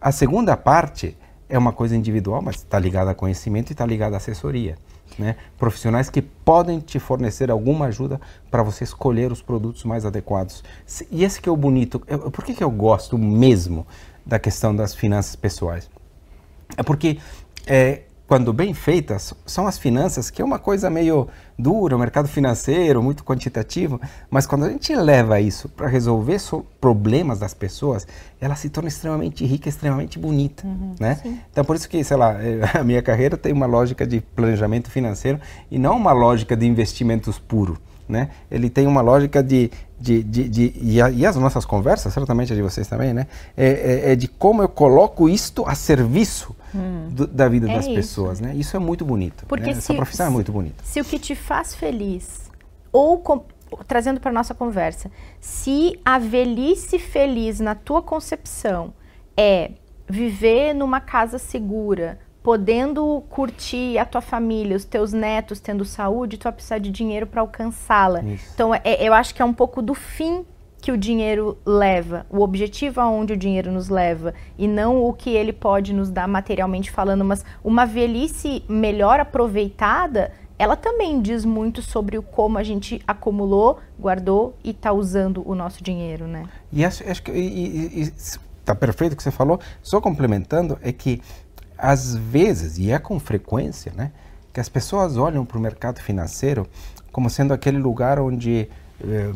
A 0.00 0.10
segunda 0.10 0.56
parte 0.56 1.16
é 1.50 1.58
uma 1.58 1.72
coisa 1.72 1.94
individual, 1.94 2.40
mas 2.40 2.56
está 2.56 2.78
ligada 2.78 3.10
a 3.10 3.14
conhecimento 3.14 3.70
e 3.70 3.72
está 3.72 3.84
ligada 3.84 4.16
à 4.16 4.18
assessoria. 4.18 4.76
Né? 5.18 5.36
Profissionais 5.56 6.10
que 6.10 6.20
podem 6.22 6.80
te 6.80 6.98
fornecer 6.98 7.50
alguma 7.50 7.86
ajuda 7.86 8.20
para 8.50 8.62
você 8.62 8.84
escolher 8.84 9.30
os 9.30 9.40
produtos 9.42 9.84
mais 9.84 10.04
adequados. 10.04 10.64
E 11.10 11.24
esse 11.24 11.40
que 11.40 11.48
é 11.48 11.52
o 11.52 11.56
bonito. 11.56 12.02
Eu- 12.06 12.30
por 12.30 12.44
que, 12.44 12.54
que 12.54 12.64
eu 12.64 12.70
gosto 12.70 13.16
mesmo 13.16 13.86
da 14.26 14.38
questão 14.38 14.74
das 14.74 14.94
finanças 14.94 15.34
pessoais? 15.36 15.88
É 16.76 16.82
porque, 16.82 17.18
é, 17.66 18.02
quando 18.28 18.52
bem 18.52 18.74
feitas, 18.74 19.32
são 19.46 19.66
as 19.66 19.78
finanças, 19.78 20.28
que 20.28 20.42
é 20.42 20.44
uma 20.44 20.58
coisa 20.58 20.90
meio 20.90 21.26
dura, 21.58 21.96
o 21.96 21.98
mercado 21.98 22.28
financeiro, 22.28 23.02
muito 23.02 23.24
quantitativo, 23.24 23.98
mas 24.30 24.46
quando 24.46 24.66
a 24.66 24.68
gente 24.68 24.94
leva 24.94 25.40
isso 25.40 25.66
para 25.70 25.88
resolver 25.88 26.38
so- 26.38 26.64
problemas 26.78 27.38
das 27.38 27.54
pessoas, 27.54 28.06
ela 28.38 28.54
se 28.54 28.68
torna 28.68 28.88
extremamente 28.88 29.46
rica, 29.46 29.70
extremamente 29.70 30.18
bonita, 30.18 30.62
né? 31.00 31.18
Então, 31.50 31.64
por 31.64 31.74
isso 31.74 31.88
que, 31.88 32.04
sei 32.04 32.18
lá, 32.18 32.34
eh, 32.34 32.60
a 32.78 32.84
minha 32.84 33.00
carreira 33.00 33.34
tem 33.34 33.50
uma 33.52 33.64
lógica 33.66 34.06
de 34.06 34.20
planejamento 34.20 34.90
financeiro 34.90 35.40
e 35.70 35.78
não 35.78 35.96
uma 35.96 36.12
lógica 36.12 36.54
de 36.54 36.66
investimentos 36.66 37.38
puro, 37.38 37.78
né? 38.08 38.30
Ele 38.50 38.70
tem 38.70 38.86
uma 38.86 39.00
lógica 39.00 39.42
de, 39.42 39.70
de, 40.00 40.22
de, 40.22 40.48
de- 40.48 40.72
e, 40.80 41.00
a- 41.02 41.10
e 41.10 41.26
as 41.26 41.36
nossas 41.36 41.64
conversas, 41.64 42.12
certamente 42.12 42.52
a 42.52 42.56
de 42.56 42.62
vocês 42.62 42.86
também, 42.88 43.12
né? 43.12 43.26
É, 43.56 43.66
é- 44.08 44.12
é 44.12 44.16
de 44.16 44.26
como 44.28 44.62
eu 44.62 44.68
coloco 44.68 45.28
isto 45.28 45.64
a 45.66 45.74
serviço 45.74 46.54
do- 47.10 47.26
da 47.26 47.48
vida 47.48 47.70
É 47.70 47.74
das 47.76 47.86
isso. 47.86 47.94
pessoas, 47.94 48.40
né? 48.40 48.54
Isso 48.54 48.76
é 48.76 48.78
muito 48.80 49.04
bonito. 49.04 49.44
Porque 49.46 49.64
né? 49.66 49.70
Essa 49.72 49.80
se- 49.80 49.94
profissão 49.94 50.26
é 50.26 50.30
muito 50.30 50.52
bonita. 50.52 50.82
Se 50.84 51.00
o 51.00 51.04
que 51.04 51.18
te 51.18 51.34
faz 51.34 51.74
feliz, 51.74 52.50
ou 52.92 53.18
com- 53.18 53.44
trazendo 53.86 54.18
para 54.20 54.32
nossa 54.32 54.54
conversa, 54.54 55.10
se 55.40 55.98
a 56.04 56.18
velhice 56.18 56.98
feliz 56.98 57.60
na 57.60 57.74
tua 57.74 58.00
concepção 58.02 58.92
é 59.36 59.72
viver 60.08 60.72
numa 60.74 61.00
casa 61.00 61.38
segura, 61.38 62.18
podendo 62.42 63.22
curtir 63.28 63.98
a 63.98 64.04
tua 64.04 64.20
família, 64.20 64.76
os 64.76 64.84
teus 64.84 65.12
netos 65.12 65.60
tendo 65.60 65.84
saúde, 65.84 66.38
tu 66.38 66.44
vai 66.44 66.52
precisar 66.52 66.78
de 66.78 66.90
dinheiro 66.90 67.26
para 67.26 67.40
alcançá-la. 67.40 68.22
Então, 68.54 68.74
é- 68.74 69.06
eu 69.06 69.12
acho 69.12 69.34
que 69.34 69.42
é 69.42 69.44
um 69.44 69.52
pouco 69.54 69.82
do 69.82 69.94
fim 69.94 70.44
que 70.80 70.92
o 70.92 70.96
dinheiro 70.96 71.58
leva, 71.66 72.24
o 72.30 72.40
objetivo 72.40 73.00
aonde 73.00 73.32
o 73.32 73.36
dinheiro 73.36 73.72
nos 73.72 73.88
leva 73.88 74.32
e 74.56 74.68
não 74.68 75.02
o 75.04 75.12
que 75.12 75.30
ele 75.30 75.52
pode 75.52 75.92
nos 75.92 76.08
dar 76.08 76.28
materialmente 76.28 76.88
falando, 76.90 77.24
mas 77.24 77.44
uma 77.64 77.84
velhice 77.84 78.62
melhor 78.68 79.18
aproveitada, 79.18 80.30
ela 80.56 80.76
também 80.76 81.20
diz 81.20 81.44
muito 81.44 81.82
sobre 81.82 82.16
o 82.16 82.22
como 82.22 82.58
a 82.58 82.62
gente 82.62 83.02
acumulou, 83.06 83.78
guardou 83.98 84.56
e 84.62 84.70
está 84.70 84.92
usando 84.92 85.42
o 85.44 85.54
nosso 85.54 85.82
dinheiro, 85.82 86.28
né? 86.28 86.44
E 86.72 86.84
acho, 86.84 87.02
acho 87.10 87.22
que 87.24 87.32
está 88.60 88.74
perfeito 88.74 89.14
o 89.14 89.16
que 89.16 89.22
você 89.22 89.30
falou. 89.32 89.58
Só 89.82 90.00
complementando, 90.00 90.78
é 90.80 90.92
que 90.92 91.20
às 91.78 92.14
vezes, 92.14 92.76
e 92.78 92.90
é 92.90 92.98
com 92.98 93.18
frequência, 93.20 93.92
né, 93.96 94.10
que 94.52 94.60
as 94.60 94.68
pessoas 94.68 95.16
olham 95.16 95.44
para 95.46 95.56
o 95.56 95.60
mercado 95.60 96.00
financeiro 96.00 96.66
como 97.12 97.30
sendo 97.30 97.54
aquele 97.54 97.78
lugar 97.78 98.18
onde, 98.18 98.68
eh, 99.00 99.32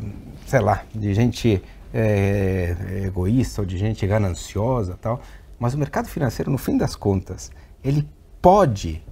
sei 0.46 0.60
lá, 0.60 0.84
de 0.94 1.14
gente 1.14 1.62
eh, 1.92 3.02
egoísta 3.06 3.62
ou 3.62 3.66
de 3.66 3.76
gente 3.78 4.06
gananciosa 4.06 4.98
tal. 5.00 5.20
Mas 5.58 5.74
o 5.74 5.78
mercado 5.78 6.08
financeiro, 6.08 6.50
no 6.50 6.58
fim 6.58 6.76
das 6.76 6.96
contas, 6.96 7.50
ele 7.84 8.08
pode 8.40 9.02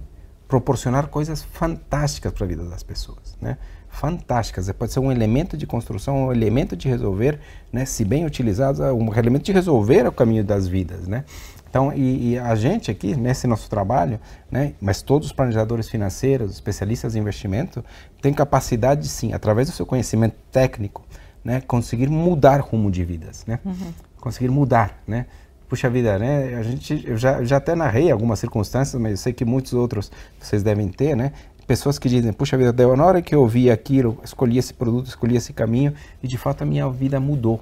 proporcionar 0.47 1.07
coisas 1.07 1.41
fantásticas 1.41 2.33
para 2.33 2.43
a 2.43 2.47
vida 2.47 2.63
das 2.65 2.83
pessoas, 2.83 3.37
né? 3.39 3.57
Fantásticas. 3.89 4.67
É, 4.67 4.73
Pode 4.73 4.91
ser 4.91 4.99
um 4.99 5.09
elemento 5.11 5.55
de 5.55 5.65
construção, 5.65 6.27
um 6.27 6.31
elemento 6.31 6.75
de 6.75 6.89
resolver, 6.89 7.39
né? 7.71 7.85
Se 7.85 8.03
bem 8.03 8.25
utilizado, 8.25 8.83
um 8.93 9.13
elemento 9.13 9.43
de 9.43 9.53
resolver 9.53 10.05
o 10.05 10.11
caminho 10.11 10.43
das 10.43 10.67
vidas, 10.67 11.07
né? 11.07 11.23
Então, 11.71 11.93
e, 11.93 12.33
e, 12.33 12.37
a 12.37 12.53
gente 12.53 12.91
aqui, 12.91 13.15
nesse 13.15 13.47
nosso 13.47 13.69
trabalho, 13.69 14.19
né, 14.51 14.73
mas 14.81 15.01
todos 15.01 15.27
os 15.27 15.33
planejadores 15.33 15.87
financeiros, 15.87 16.51
especialistas 16.51 17.15
em 17.15 17.19
investimento, 17.19 17.83
têm 18.21 18.33
capacidade, 18.33 19.07
sim, 19.07 19.31
através 19.31 19.69
do 19.69 19.73
seu 19.73 19.85
conhecimento 19.85 20.35
técnico, 20.51 21.01
né, 21.41 21.61
conseguir 21.61 22.09
mudar 22.09 22.59
rumo 22.59 22.91
de 22.91 23.05
vidas, 23.05 23.45
né? 23.47 23.57
Uhum. 23.63 23.93
Conseguir 24.19 24.49
mudar, 24.49 25.01
né? 25.07 25.27
Puxa 25.69 25.89
vida, 25.89 26.19
né? 26.19 26.55
A 26.55 26.63
gente, 26.63 27.05
eu 27.07 27.15
já, 27.15 27.41
já 27.41 27.55
até 27.55 27.73
narrei 27.73 28.11
algumas 28.11 28.39
circunstâncias, 28.39 29.01
mas 29.01 29.11
eu 29.11 29.17
sei 29.17 29.31
que 29.31 29.45
muitos 29.45 29.73
outros 29.73 30.11
vocês 30.41 30.61
devem 30.61 30.89
ter, 30.89 31.15
né? 31.15 31.31
Pessoas 31.65 31.97
que 31.97 32.09
dizem, 32.09 32.33
puxa 32.33 32.57
vida, 32.57 32.73
na 32.97 33.05
hora 33.05 33.21
que 33.21 33.33
eu 33.33 33.47
vi 33.47 33.71
aquilo, 33.71 34.19
escolhi 34.25 34.57
esse 34.57 34.73
produto, 34.73 35.07
escolhi 35.07 35.37
esse 35.37 35.53
caminho 35.53 35.93
e 36.21 36.27
de 36.27 36.37
fato 36.37 36.63
a 36.63 36.65
minha 36.65 36.89
vida 36.89 37.17
mudou. 37.17 37.61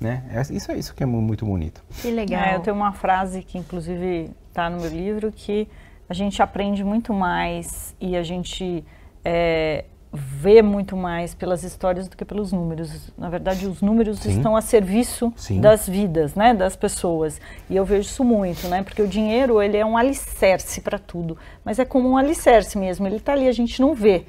Né? 0.00 0.22
É, 0.32 0.40
isso 0.54 0.70
é 0.70 0.78
isso 0.78 0.94
que 0.94 1.02
é 1.02 1.06
muito 1.06 1.44
bonito. 1.44 1.82
Que 2.00 2.10
legal. 2.10 2.42
É, 2.42 2.54
eu 2.54 2.60
tenho 2.60 2.76
uma 2.76 2.92
frase 2.92 3.42
que 3.42 3.58
inclusive 3.58 4.30
está 4.48 4.70
no 4.70 4.80
meu 4.80 4.90
livro 4.90 5.32
que 5.32 5.68
a 6.08 6.14
gente 6.14 6.40
aprende 6.40 6.84
muito 6.84 7.12
mais 7.12 7.94
e 8.00 8.16
a 8.16 8.22
gente 8.22 8.84
é, 9.24 9.84
vê 10.12 10.62
muito 10.62 10.96
mais 10.96 11.34
pelas 11.34 11.62
histórias 11.62 12.08
do 12.08 12.16
que 12.16 12.24
pelos 12.24 12.52
números. 12.52 13.12
Na 13.16 13.28
verdade, 13.28 13.66
os 13.66 13.82
números 13.82 14.20
Sim. 14.20 14.30
estão 14.30 14.56
a 14.56 14.60
serviço 14.62 15.32
Sim. 15.36 15.60
das 15.60 15.88
vidas, 15.88 16.34
né, 16.34 16.54
das 16.54 16.76
pessoas. 16.76 17.40
E 17.68 17.76
eu 17.76 17.84
vejo 17.84 18.08
isso 18.08 18.24
muito, 18.24 18.66
né, 18.68 18.82
porque 18.82 19.02
o 19.02 19.06
dinheiro 19.06 19.60
ele 19.60 19.76
é 19.76 19.84
um 19.84 19.96
alicerce 19.96 20.80
para 20.80 20.98
tudo, 20.98 21.36
mas 21.64 21.78
é 21.78 21.84
como 21.84 22.08
um 22.08 22.16
alicerce 22.16 22.78
mesmo. 22.78 23.06
Ele 23.06 23.16
está 23.16 23.32
ali, 23.32 23.48
a 23.48 23.52
gente 23.52 23.80
não 23.80 23.94
vê. 23.94 24.24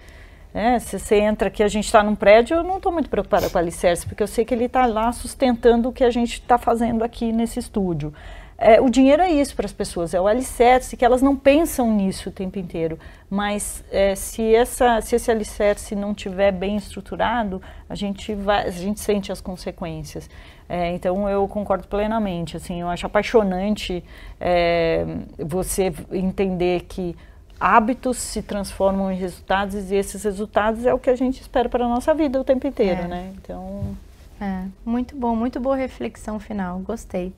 É, 0.54 0.80
se 0.80 0.98
você 0.98 1.20
entra 1.20 1.48
aqui, 1.48 1.62
a 1.62 1.68
gente 1.68 1.86
está 1.86 2.02
num 2.02 2.16
prédio, 2.16 2.58
eu 2.58 2.64
não 2.64 2.78
estou 2.78 2.92
muito 2.92 3.10
preocupada 3.10 3.50
com 3.50 3.58
o 3.58 3.62
alicerce, 3.62 4.06
porque 4.06 4.24
eu 4.24 4.28
sei 4.28 4.44
que 4.44 4.54
ele 4.54 4.66
está 4.66 4.86
lá 4.88 5.12
sustentando 5.12 5.90
o 5.90 5.94
que 5.94 6.04
a 6.04 6.10
gente 6.10 6.34
está 6.34 6.58
fazendo 6.58 7.04
aqui 7.04 7.32
nesse 7.32 7.60
estúdio. 7.60 8.14
É, 8.62 8.82
o 8.82 8.90
dinheiro 8.90 9.22
é 9.22 9.32
isso 9.32 9.56
para 9.56 9.66
as 9.66 9.72
pessoas, 9.72 10.14
é 10.14 10.20
o 10.20 10.28
alicerce, 10.28 10.98
que 10.98 11.06
elas 11.06 11.22
não 11.22 11.34
pensam 11.34 11.90
nisso 11.94 12.28
o 12.28 12.32
tempo 12.32 12.60
inteiro. 12.60 13.00
Mas 13.30 13.86
é, 13.90 14.16
se, 14.16 14.54
essa, 14.54 15.00
se 15.00 15.16
esse 15.16 15.32
alicerce 15.32 15.96
não 15.96 16.12
estiver 16.12 16.52
bem 16.52 16.76
estruturado, 16.76 17.62
a 17.88 17.96
gente, 17.96 18.36
vai, 18.36 18.68
a 18.68 18.72
gente 18.72 19.00
sente 19.00 19.32
as 19.32 19.40
consequências. 19.40 20.30
É, 20.68 20.92
então 20.94 21.30
eu 21.30 21.48
concordo 21.48 21.88
plenamente. 21.88 22.58
Assim, 22.58 22.82
eu 22.82 22.90
acho 22.90 23.06
apaixonante 23.06 24.04
é, 24.42 25.06
você 25.38 25.94
entender 26.12 26.82
que 26.82 27.16
hábitos 27.60 28.18
se 28.18 28.42
transformam 28.42 29.12
em 29.12 29.16
resultados 29.16 29.92
e 29.92 29.96
esses 29.96 30.24
resultados 30.24 30.86
é 30.86 30.94
o 30.94 31.00
que 31.00 31.10
a 31.10 31.16
gente 31.16 31.42
espera 31.42 31.68
para 31.68 31.86
a 31.86 31.90
nossa 31.90 32.14
vida 32.14 32.40
o 32.40 32.44
tempo 32.44 32.66
inteiro, 32.66 33.02
é. 33.02 33.08
né? 33.08 33.34
Então, 33.36 33.98
é, 34.40 34.64
muito 34.86 35.16
bom, 35.16 35.36
muito 35.36 35.60
boa 35.60 35.76
reflexão 35.76 36.40
final, 36.40 36.80
gostei. 36.80 37.34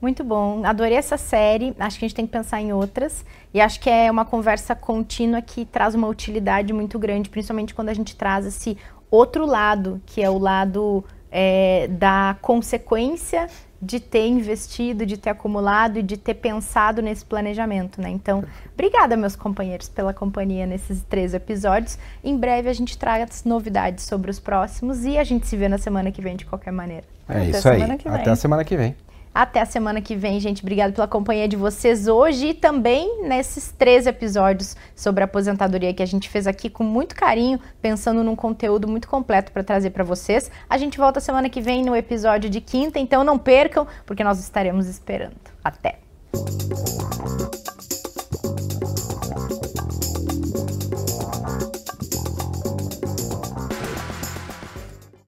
Muito 0.00 0.24
bom, 0.24 0.64
adorei 0.64 0.96
essa 0.96 1.18
série. 1.18 1.74
Acho 1.78 1.98
que 1.98 2.04
a 2.06 2.08
gente 2.08 2.16
tem 2.16 2.26
que 2.26 2.32
pensar 2.32 2.60
em 2.60 2.72
outras. 2.72 3.24
E 3.52 3.60
acho 3.60 3.78
que 3.80 3.90
é 3.90 4.10
uma 4.10 4.24
conversa 4.24 4.74
contínua 4.74 5.42
que 5.42 5.66
traz 5.66 5.94
uma 5.94 6.08
utilidade 6.08 6.72
muito 6.72 6.98
grande, 6.98 7.28
principalmente 7.28 7.74
quando 7.74 7.90
a 7.90 7.94
gente 7.94 8.16
traz 8.16 8.46
esse 8.46 8.78
outro 9.10 9.44
lado, 9.44 10.00
que 10.06 10.22
é 10.22 10.30
o 10.30 10.38
lado 10.38 11.04
é, 11.30 11.88
da 11.88 12.36
consequência 12.40 13.48
de 13.82 13.98
ter 13.98 14.26
investido, 14.26 15.06
de 15.06 15.16
ter 15.16 15.30
acumulado 15.30 15.98
e 15.98 16.02
de 16.02 16.16
ter 16.16 16.34
pensado 16.34 17.00
nesse 17.00 17.24
planejamento, 17.24 18.00
né? 18.00 18.10
Então, 18.10 18.44
obrigada, 18.74 19.16
meus 19.16 19.34
companheiros, 19.34 19.88
pela 19.88 20.12
companhia 20.12 20.66
nesses 20.66 21.02
três 21.04 21.32
episódios. 21.32 21.98
Em 22.22 22.36
breve 22.36 22.68
a 22.68 22.72
gente 22.74 22.98
traz 22.98 23.42
novidades 23.44 24.04
sobre 24.04 24.30
os 24.30 24.38
próximos 24.38 25.04
e 25.04 25.16
a 25.16 25.24
gente 25.24 25.46
se 25.46 25.56
vê 25.56 25.66
na 25.66 25.78
semana 25.78 26.12
que 26.12 26.20
vem 26.20 26.36
de 26.36 26.44
qualquer 26.44 26.72
maneira. 26.72 27.04
É 27.26 27.38
Até 27.38 27.50
isso 27.50 27.68
aí. 27.68 27.82
Até 28.04 28.30
a 28.30 28.36
semana 28.36 28.64
que 28.64 28.76
vem. 28.76 28.94
Até 29.34 29.60
a 29.60 29.66
semana 29.66 30.00
que 30.00 30.16
vem, 30.16 30.40
gente. 30.40 30.62
Obrigada 30.62 30.92
pela 30.92 31.06
companhia 31.06 31.46
de 31.46 31.56
vocês 31.56 32.08
hoje 32.08 32.48
e 32.48 32.54
também 32.54 33.22
nesses 33.22 33.72
três 33.72 34.06
episódios 34.06 34.76
sobre 34.94 35.22
aposentadoria 35.22 35.94
que 35.94 36.02
a 36.02 36.06
gente 36.06 36.28
fez 36.28 36.46
aqui 36.46 36.68
com 36.68 36.82
muito 36.82 37.14
carinho, 37.14 37.60
pensando 37.80 38.24
num 38.24 38.34
conteúdo 38.34 38.88
muito 38.88 39.08
completo 39.08 39.52
para 39.52 39.62
trazer 39.62 39.90
para 39.90 40.02
vocês. 40.02 40.50
A 40.68 40.76
gente 40.76 40.98
volta 40.98 41.20
semana 41.20 41.48
que 41.48 41.60
vem 41.60 41.84
no 41.84 41.94
episódio 41.94 42.50
de 42.50 42.60
quinta, 42.60 42.98
então 42.98 43.22
não 43.22 43.38
percam, 43.38 43.86
porque 44.04 44.24
nós 44.24 44.40
estaremos 44.40 44.86
esperando. 44.86 45.36
Até! 45.62 45.98